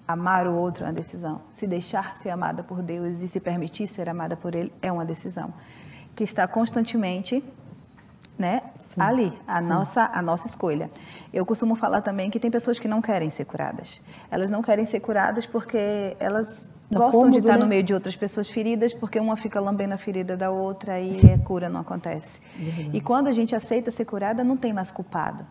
Amar 0.08 0.48
o 0.48 0.54
outro 0.56 0.84
é 0.84 0.88
uma 0.88 0.94
decisão. 0.94 1.42
Se 1.52 1.68
deixar 1.68 2.18
ser 2.18 2.30
amada 2.30 2.64
por 2.64 2.82
Deus 2.82 3.22
e 3.22 3.28
se 3.28 3.40
permitir 3.40 3.88
ser 3.88 4.10
amada 4.10 4.36
por 4.36 4.56
Ele 4.56 4.72
é 4.82 4.92
uma 4.92 5.06
decisão. 5.06 5.54
Que 6.16 6.24
está 6.24 6.48
constantemente 6.48 7.44
né? 8.40 8.62
Sim, 8.80 9.02
ali, 9.02 9.34
a 9.46 9.62
nossa 9.62 10.10
a 10.14 10.22
nossa 10.22 10.48
escolha. 10.48 10.90
Eu 11.34 11.46
costumo 11.46 11.76
falar 11.76 12.02
também 12.02 12.30
que 12.30 12.40
tem 12.40 12.50
pessoas 12.50 12.80
que 12.80 12.88
não 12.88 13.02
querem 13.02 13.30
ser 13.30 13.44
curadas. 13.44 14.02
Elas 14.32 14.50
não 14.50 14.62
querem 14.62 14.86
ser 14.86 15.02
curadas 15.02 15.46
porque 15.46 16.16
elas 16.20 16.74
gostam 16.90 17.22
cômodo, 17.22 17.34
de 17.34 17.40
estar 17.40 17.58
né? 17.58 17.60
no 17.60 17.68
meio 17.68 17.84
de 17.84 17.94
outras 17.94 18.16
pessoas 18.16 18.50
feridas, 18.50 18.94
porque 18.94 19.20
uma 19.20 19.36
fica 19.36 19.60
lambendo 19.60 19.94
a 19.94 19.98
ferida 19.98 20.38
da 20.38 20.50
outra 20.50 21.00
e 21.00 21.20
a 21.32 21.38
cura 21.38 21.70
não 21.70 21.82
acontece. 21.82 22.42
Uhum. 22.58 22.92
E 22.94 23.02
quando 23.02 23.28
a 23.28 23.34
gente 23.34 23.54
aceita 23.54 23.92
ser 23.92 24.06
curada, 24.06 24.44
não 24.44 24.56
tem 24.56 24.72
mais 24.72 24.90
culpado. 24.90 25.46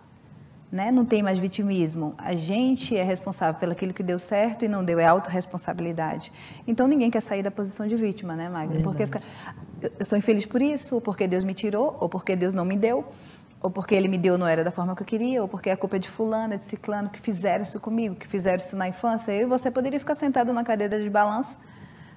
Né? 0.70 0.90
Não 0.90 1.04
tem 1.04 1.22
mais 1.22 1.38
vitimismo. 1.38 2.14
A 2.18 2.34
gente 2.34 2.94
é 2.94 3.02
responsável 3.02 3.58
pelo 3.58 3.72
aquilo 3.72 3.94
que 3.94 4.02
deu 4.02 4.18
certo 4.18 4.66
e 4.66 4.68
não 4.68 4.84
deu, 4.84 4.98
é 4.98 5.06
autorresponsabilidade. 5.06 6.30
Então 6.66 6.86
ninguém 6.86 7.10
quer 7.10 7.22
sair 7.22 7.42
da 7.42 7.50
posição 7.50 7.88
de 7.88 7.96
vítima, 7.96 8.36
né, 8.36 8.50
Magda? 8.50 8.80
Porque 8.80 9.06
fica, 9.06 9.20
eu 9.98 10.04
sou 10.04 10.18
infeliz 10.18 10.44
por 10.44 10.60
isso, 10.60 10.96
ou 10.96 11.00
porque 11.00 11.26
Deus 11.26 11.42
me 11.42 11.54
tirou, 11.54 11.96
ou 11.98 12.08
porque 12.08 12.36
Deus 12.36 12.52
não 12.52 12.66
me 12.66 12.76
deu, 12.76 13.06
ou 13.62 13.70
porque 13.70 13.94
ele 13.94 14.08
me 14.08 14.18
deu 14.18 14.36
não 14.36 14.46
era 14.46 14.62
da 14.62 14.70
forma 14.70 14.94
que 14.94 15.02
eu 15.02 15.06
queria, 15.06 15.40
ou 15.40 15.48
porque 15.48 15.70
a 15.70 15.76
culpa 15.76 15.96
é 15.96 15.98
de 15.98 16.08
fulano, 16.08 16.56
de 16.58 16.64
ciclano, 16.64 17.08
que 17.08 17.18
fizeram 17.18 17.62
isso 17.62 17.80
comigo, 17.80 18.14
que 18.14 18.26
fizeram 18.26 18.58
isso 18.58 18.76
na 18.76 18.88
infância. 18.88 19.32
Eu 19.32 19.42
e 19.42 19.46
você 19.46 19.70
poderia 19.70 19.98
ficar 19.98 20.14
sentado 20.14 20.52
na 20.52 20.62
cadeira 20.62 21.02
de 21.02 21.08
balanço, 21.08 21.66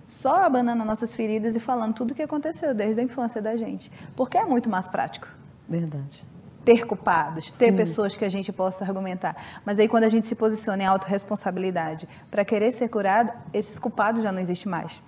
só 0.05 0.43
abanando 0.43 0.83
nossas 0.83 1.13
feridas 1.13 1.55
e 1.55 1.59
falando 1.59 1.93
tudo 1.93 2.11
o 2.11 2.13
que 2.13 2.21
aconteceu 2.21 2.75
desde 2.75 2.99
a 2.99 3.03
infância 3.03 3.41
da 3.41 3.55
gente. 3.55 3.89
Porque 4.13 4.37
é 4.37 4.45
muito 4.45 4.69
mais 4.69 4.89
prático. 4.89 5.29
Verdade 5.69 6.25
ter 6.63 6.85
culpados, 6.85 7.51
ter 7.51 7.71
Sim. 7.71 7.77
pessoas 7.77 8.15
que 8.15 8.25
a 8.25 8.29
gente 8.29 8.51
possa 8.51 8.85
argumentar. 8.85 9.35
Mas 9.65 9.79
aí 9.79 9.87
quando 9.87 10.03
a 10.03 10.09
gente 10.09 10.27
se 10.27 10.35
posiciona 10.35 10.83
em 10.83 10.85
autorresponsabilidade 10.85 12.07
para 12.29 12.45
querer 12.45 12.71
ser 12.71 12.89
curado, 12.89 13.31
esses 13.53 13.79
culpados 13.79 14.23
já 14.23 14.31
não 14.31 14.39
existem 14.39 14.69
mais. 14.69 15.01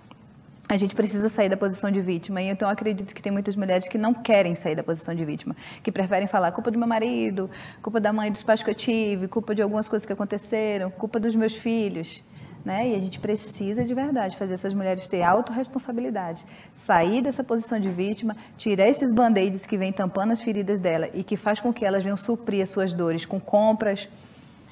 A 0.66 0.78
gente 0.78 0.94
precisa 0.94 1.28
sair 1.28 1.50
da 1.50 1.58
posição 1.58 1.90
de 1.90 2.00
vítima. 2.00 2.40
E 2.40 2.48
então 2.48 2.66
eu 2.66 2.72
acredito 2.72 3.14
que 3.14 3.22
tem 3.22 3.30
muitas 3.30 3.54
mulheres 3.54 3.86
que 3.86 3.98
não 3.98 4.14
querem 4.14 4.54
sair 4.54 4.74
da 4.74 4.82
posição 4.82 5.14
de 5.14 5.22
vítima, 5.22 5.54
que 5.82 5.92
preferem 5.92 6.26
falar 6.26 6.52
culpa 6.52 6.70
do 6.70 6.78
meu 6.78 6.88
marido, 6.88 7.50
culpa 7.82 8.00
da 8.00 8.12
mãe 8.12 8.32
dos 8.32 8.42
pais 8.42 8.62
que 8.62 8.70
eu 8.70 8.74
tive, 8.74 9.28
culpa 9.28 9.54
de 9.54 9.60
algumas 9.60 9.88
coisas 9.88 10.06
que 10.06 10.12
aconteceram, 10.12 10.90
culpa 10.90 11.20
dos 11.20 11.36
meus 11.36 11.54
filhos. 11.54 12.24
Né? 12.64 12.88
E 12.88 12.94
a 12.94 12.98
gente 12.98 13.20
precisa 13.20 13.84
de 13.84 13.92
verdade 13.92 14.36
fazer 14.36 14.54
essas 14.54 14.72
mulheres 14.72 15.06
ter 15.06 15.22
autorresponsabilidade, 15.22 16.46
sair 16.74 17.20
dessa 17.20 17.44
posição 17.44 17.78
de 17.78 17.90
vítima, 17.90 18.34
tirar 18.56 18.88
esses 18.88 19.12
band-aids 19.12 19.66
que 19.66 19.76
vêm 19.76 19.92
tampando 19.92 20.30
as 20.32 20.40
feridas 20.40 20.80
dela 20.80 21.10
e 21.12 21.22
que 21.22 21.36
faz 21.36 21.60
com 21.60 21.72
que 21.74 21.84
elas 21.84 22.02
venham 22.02 22.16
suprir 22.16 22.62
as 22.62 22.70
suas 22.70 22.94
dores 22.94 23.26
com 23.26 23.38
compras, 23.38 24.08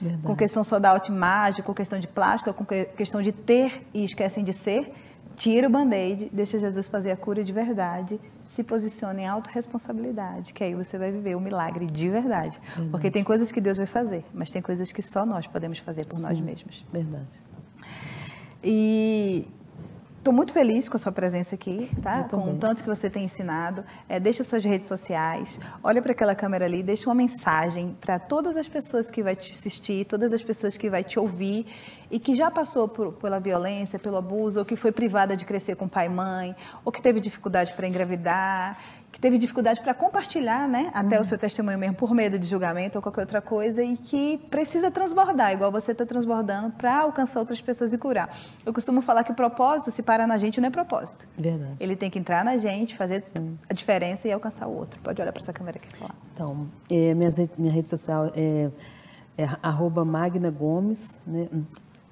verdade. 0.00 0.22
com 0.22 0.34
questão 0.34 0.64
só 0.64 0.78
da 0.78 0.88
autoimagem, 0.88 1.62
com 1.62 1.74
questão 1.74 2.00
de 2.00 2.08
plástica, 2.08 2.52
com 2.54 2.64
questão 2.64 3.20
de 3.20 3.30
ter 3.30 3.86
e 3.92 4.04
esquecem 4.04 4.42
de 4.42 4.54
ser. 4.54 4.90
Tira 5.36 5.66
o 5.66 5.70
band-aid, 5.70 6.30
deixa 6.32 6.58
Jesus 6.58 6.88
fazer 6.88 7.10
a 7.10 7.16
cura 7.16 7.42
de 7.42 7.52
verdade, 7.52 8.20
se 8.44 8.62
posiciona 8.62 9.20
em 9.20 9.26
autorresponsabilidade, 9.26 10.52
que 10.52 10.62
aí 10.62 10.74
você 10.74 10.98
vai 10.98 11.10
viver 11.10 11.34
o 11.34 11.40
milagre 11.40 11.86
de 11.86 12.08
verdade. 12.08 12.58
verdade. 12.60 12.90
Porque 12.90 13.10
tem 13.10 13.24
coisas 13.24 13.50
que 13.50 13.60
Deus 13.60 13.78
vai 13.78 13.86
fazer, 13.86 14.24
mas 14.32 14.50
tem 14.50 14.60
coisas 14.60 14.92
que 14.92 15.02
só 15.02 15.24
nós 15.24 15.46
podemos 15.46 15.78
fazer 15.78 16.06
por 16.06 16.16
Sim, 16.16 16.22
nós 16.22 16.40
mesmos. 16.40 16.84
Verdade. 16.92 17.40
E 18.62 19.46
Estou 20.22 20.32
muito 20.32 20.52
feliz 20.52 20.88
com 20.88 20.96
a 20.96 21.00
sua 21.00 21.10
presença 21.10 21.56
aqui, 21.56 21.90
tá? 22.00 22.22
Com 22.22 22.52
o 22.52 22.56
tanto 22.56 22.80
que 22.84 22.88
você 22.88 23.10
tem 23.10 23.24
ensinado. 23.24 23.84
É, 24.08 24.20
deixa 24.20 24.44
suas 24.44 24.64
redes 24.64 24.86
sociais, 24.86 25.58
olha 25.82 26.00
para 26.00 26.12
aquela 26.12 26.32
câmera 26.32 26.64
ali, 26.64 26.80
deixa 26.80 27.08
uma 27.08 27.14
mensagem 27.16 27.96
para 28.00 28.20
todas 28.20 28.56
as 28.56 28.68
pessoas 28.68 29.10
que 29.10 29.20
vai 29.20 29.34
te 29.34 29.50
assistir, 29.50 30.04
todas 30.04 30.32
as 30.32 30.40
pessoas 30.40 30.78
que 30.78 30.88
vai 30.88 31.02
te 31.02 31.18
ouvir 31.18 31.66
e 32.08 32.20
que 32.20 32.36
já 32.36 32.52
passou 32.52 32.86
por, 32.86 33.14
pela 33.14 33.40
violência, 33.40 33.98
pelo 33.98 34.16
abuso, 34.16 34.60
ou 34.60 34.64
que 34.64 34.76
foi 34.76 34.92
privada 34.92 35.36
de 35.36 35.44
crescer 35.44 35.74
com 35.74 35.88
pai 35.88 36.06
e 36.06 36.10
mãe, 36.10 36.54
ou 36.84 36.92
que 36.92 37.02
teve 37.02 37.18
dificuldade 37.18 37.74
para 37.74 37.88
engravidar, 37.88 38.78
teve 39.22 39.38
dificuldade 39.38 39.80
para 39.80 39.94
compartilhar, 39.94 40.66
né, 40.66 40.90
até 40.92 41.14
uhum. 41.14 41.22
o 41.22 41.24
seu 41.24 41.38
testemunho 41.38 41.78
mesmo 41.78 41.94
por 41.94 42.12
medo 42.12 42.40
de 42.40 42.46
julgamento 42.46 42.98
ou 42.98 43.02
qualquer 43.02 43.20
outra 43.20 43.40
coisa 43.40 43.80
e 43.80 43.96
que 43.96 44.36
precisa 44.50 44.90
transbordar, 44.90 45.52
igual 45.52 45.70
você 45.70 45.92
está 45.92 46.04
transbordando 46.04 46.72
para 46.72 47.02
alcançar 47.02 47.38
outras 47.38 47.60
pessoas 47.60 47.92
e 47.92 47.98
curar. 47.98 48.36
Eu 48.66 48.74
costumo 48.74 49.00
falar 49.00 49.22
que 49.22 49.30
o 49.30 49.34
propósito, 49.34 49.92
se 49.92 50.02
parar 50.02 50.26
na 50.26 50.38
gente, 50.38 50.60
não 50.60 50.66
é 50.66 50.70
propósito. 50.70 51.28
Verdade. 51.38 51.76
Ele 51.78 51.94
tem 51.94 52.10
que 52.10 52.18
entrar 52.18 52.44
na 52.44 52.58
gente, 52.58 52.96
fazer 52.96 53.20
Sim. 53.20 53.56
a 53.70 53.72
diferença 53.72 54.26
e 54.26 54.32
alcançar 54.32 54.66
o 54.66 54.76
outro. 54.76 55.00
Pode 55.00 55.22
olhar 55.22 55.30
para 55.30 55.40
essa 55.40 55.52
câmera 55.52 55.78
aqui 55.78 55.88
e 55.88 55.96
falar. 55.96 56.16
Então, 56.34 56.66
é, 56.90 57.14
minha, 57.14 57.30
minha 57.56 57.72
rede 57.72 57.88
social 57.88 58.32
é, 58.34 58.70
é 59.38 59.48
arroba 59.62 60.04
Magna 60.04 60.50
Gomes, 60.50 61.20
né? 61.28 61.48
Hum, 61.52 61.62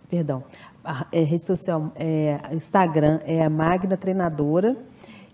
perdão, 0.09 0.44
a, 0.85 1.07
é, 1.11 1.23
rede 1.23 1.44
social, 1.44 1.90
é, 1.96 2.38
Instagram 2.53 3.18
é 3.25 3.44
a 3.44 3.51
Magna 3.51 3.96
Treinadora, 3.96 4.77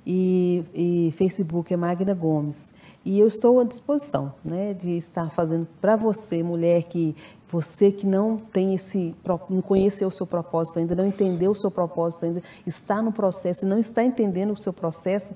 e, 0.06 0.64
e 0.72 1.14
Facebook 1.16 1.74
é 1.74 1.76
Magna 1.76 2.14
Gomes. 2.14 2.72
E 3.04 3.18
eu 3.18 3.26
estou 3.26 3.60
à 3.60 3.64
disposição 3.64 4.34
né, 4.44 4.74
de 4.74 4.96
estar 4.96 5.30
fazendo 5.30 5.66
para 5.80 5.96
você, 5.96 6.42
mulher 6.42 6.84
que 6.84 7.14
você 7.48 7.92
que 7.92 8.06
não 8.06 8.36
tem 8.36 8.74
esse, 8.74 9.14
não 9.48 9.62
conheceu 9.62 10.08
o 10.08 10.10
seu 10.10 10.26
propósito 10.26 10.78
ainda, 10.78 10.96
não 10.96 11.06
entendeu 11.06 11.52
o 11.52 11.54
seu 11.54 11.70
propósito 11.70 12.24
ainda, 12.24 12.42
está 12.66 13.00
no 13.00 13.12
processo 13.12 13.64
e 13.64 13.68
não 13.68 13.78
está 13.78 14.04
entendendo 14.04 14.52
o 14.52 14.56
seu 14.56 14.72
processo, 14.72 15.34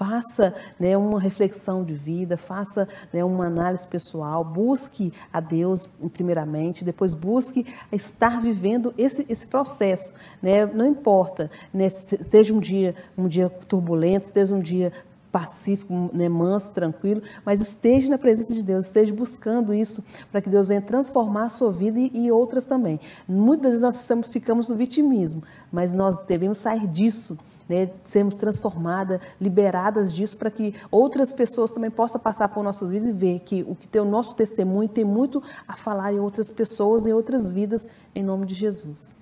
faça 0.00 0.54
né, 0.78 0.96
uma 0.96 1.20
reflexão 1.20 1.84
de 1.84 1.92
vida, 1.92 2.38
faça 2.38 2.88
né, 3.12 3.22
uma 3.22 3.48
análise 3.48 3.86
pessoal, 3.86 4.42
busque 4.42 5.12
a 5.30 5.40
Deus 5.40 5.86
primeiramente, 6.14 6.86
depois 6.86 7.14
busque 7.14 7.66
estar 7.92 8.40
vivendo 8.40 8.94
esse, 8.96 9.26
esse 9.28 9.46
processo. 9.46 10.14
Né? 10.40 10.64
Não 10.64 10.86
importa, 10.86 11.50
né, 11.70 11.86
esteja 11.86 12.54
um 12.54 12.60
dia, 12.60 12.94
um 13.16 13.28
dia 13.28 13.50
turbulento, 13.50 14.24
esteja 14.24 14.54
um 14.54 14.60
dia 14.60 14.90
pacífico, 15.30 15.92
né, 16.14 16.30
manso, 16.30 16.72
tranquilo, 16.72 17.22
mas 17.44 17.60
esteja 17.60 18.08
na 18.08 18.16
presença 18.16 18.54
de 18.54 18.64
Deus, 18.64 18.86
esteja 18.86 19.12
buscando 19.12 19.74
isso 19.74 20.02
para 20.32 20.40
que 20.40 20.48
Deus 20.48 20.66
venha 20.66 20.80
transformar 20.80 21.44
a 21.44 21.50
sua 21.50 21.70
vida 21.70 22.00
e, 22.00 22.10
e 22.14 22.32
outras 22.32 22.64
também. 22.64 22.98
Muitas 23.28 23.72
vezes 23.72 23.82
nós 23.82 24.00
estamos, 24.00 24.28
ficamos 24.28 24.70
no 24.70 24.76
vitimismo, 24.76 25.42
mas 25.70 25.92
nós 25.92 26.16
devemos 26.26 26.56
sair 26.56 26.86
disso 26.86 27.38
né, 27.70 27.88
sermos 28.04 28.34
transformadas, 28.34 29.20
liberadas 29.40 30.12
disso, 30.12 30.36
para 30.36 30.50
que 30.50 30.74
outras 30.90 31.30
pessoas 31.30 31.70
também 31.70 31.88
possam 31.88 32.20
passar 32.20 32.48
por 32.48 32.64
nossas 32.64 32.90
vidas 32.90 33.08
e 33.08 33.12
ver 33.12 33.38
que 33.38 33.62
o 33.62 33.76
que 33.76 33.86
tem 33.86 34.02
o 34.02 34.04
nosso 34.04 34.34
testemunho 34.34 34.88
tem 34.88 35.04
muito 35.04 35.40
a 35.68 35.76
falar 35.76 36.12
em 36.12 36.18
outras 36.18 36.50
pessoas, 36.50 37.06
em 37.06 37.12
outras 37.12 37.48
vidas, 37.48 37.86
em 38.12 38.24
nome 38.24 38.44
de 38.44 38.54
Jesus. 38.54 39.14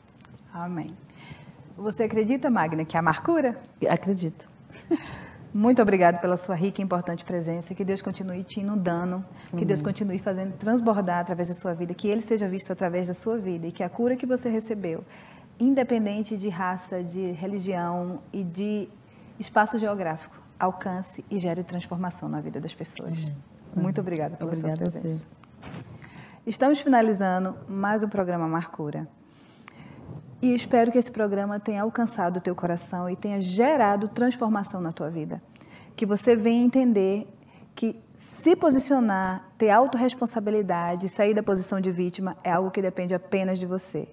Amém. 0.51 0.97
Você 1.77 2.05
acredita, 2.05 2.49
Magna, 2.49 2.87
que 2.87 2.97
há 2.97 3.03
marcura? 3.03 3.61
Acredito. 3.87 4.49
Muito 5.53 5.81
obrigada 5.81 6.19
pela 6.19 6.37
sua 6.37 6.55
rica 6.55 6.81
e 6.81 6.85
importante 6.85 7.25
presença. 7.25 7.75
Que 7.75 7.85
Deus 7.85 8.01
continue 8.01 8.45
te 8.45 8.61
inundando, 8.61 9.25
que 9.57 9.65
Deus 9.65 9.81
continue 9.81 10.19
fazendo 10.19 10.53
transbordar 10.57 11.21
através 11.21 11.49
da 11.49 11.55
sua 11.55 11.75
vida, 11.75 11.95
que 11.95 12.09
Ele 12.09 12.21
seja 12.21 12.49
visto 12.49 12.73
através 12.73 13.09
da 13.09 13.15
sua 13.15 13.39
vida 13.39 13.67
e 13.67 13.73
que 13.73 13.83
a 13.83 13.89
cura 13.89 14.15
que 14.15 14.27
você 14.27 14.49
recebeu 14.49 15.03
independente 15.59 16.37
de 16.37 16.49
raça, 16.49 17.03
de 17.03 17.33
religião 17.33 18.21
e 18.33 18.45
de 18.45 18.89
espaço 19.39 19.79
geográfico, 19.79 20.41
alcance 20.59 21.25
e 21.31 21.39
gere 21.39 21.63
transformação 21.63 22.29
na 22.29 22.41
vida 22.41 22.61
das 22.61 22.75
pessoas. 22.75 23.35
Uhum. 23.77 23.83
Muito 23.83 24.01
obrigada 24.01 24.37
pela 24.37 24.53
Obrigada 24.53 24.91
sua 24.91 25.01
presença. 25.01 25.27
Estamos 26.47 26.81
finalizando 26.81 27.57
mais 27.69 28.03
um 28.03 28.09
programa 28.09 28.49
Marcura. 28.49 29.09
E 30.41 30.55
espero 30.55 30.93
que 30.93 30.99
esse 30.99 31.11
programa 31.11 31.59
tenha 31.59 31.83
alcançado 31.83 32.37
o 32.37 32.41
teu 32.41 32.55
coração 32.55 33.11
e 33.11 33.17
tenha 33.17 33.41
gerado 33.41 34.09
transformação 34.09 34.81
na 34.81 34.93
tua 34.93 35.11
vida. 35.11 35.43
Que 35.97 36.07
você 36.07 36.37
venha 36.37 36.65
entender 36.65 37.29
que 37.75 38.01
se 38.15 38.57
posicionar, 38.57 39.49
ter 39.59 39.71
autorresponsabilidade, 39.71 41.09
sair 41.09 41.35
da 41.35 41.43
posição 41.43 41.81
de 41.81 41.91
vítima 41.91 42.37
é 42.43 42.53
algo 42.53 42.71
que 42.71 42.81
depende 42.81 43.15
apenas 43.15 43.59
de 43.59 43.67
você. 43.67 44.09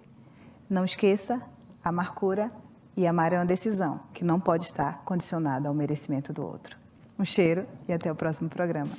Não 0.69 0.83
esqueça, 0.83 1.41
amar 1.83 2.15
cura 2.15 2.51
e 2.97 3.05
amar 3.05 3.33
é 3.33 3.37
uma 3.37 3.45
decisão 3.45 3.99
que 4.13 4.23
não 4.23 4.39
pode 4.39 4.65
estar 4.65 5.03
condicionada 5.05 5.67
ao 5.67 5.75
merecimento 5.75 6.33
do 6.33 6.43
outro. 6.43 6.75
Um 7.19 7.25
cheiro 7.25 7.67
e 7.87 7.93
até 7.93 8.11
o 8.11 8.15
próximo 8.15 8.49
programa. 8.49 8.91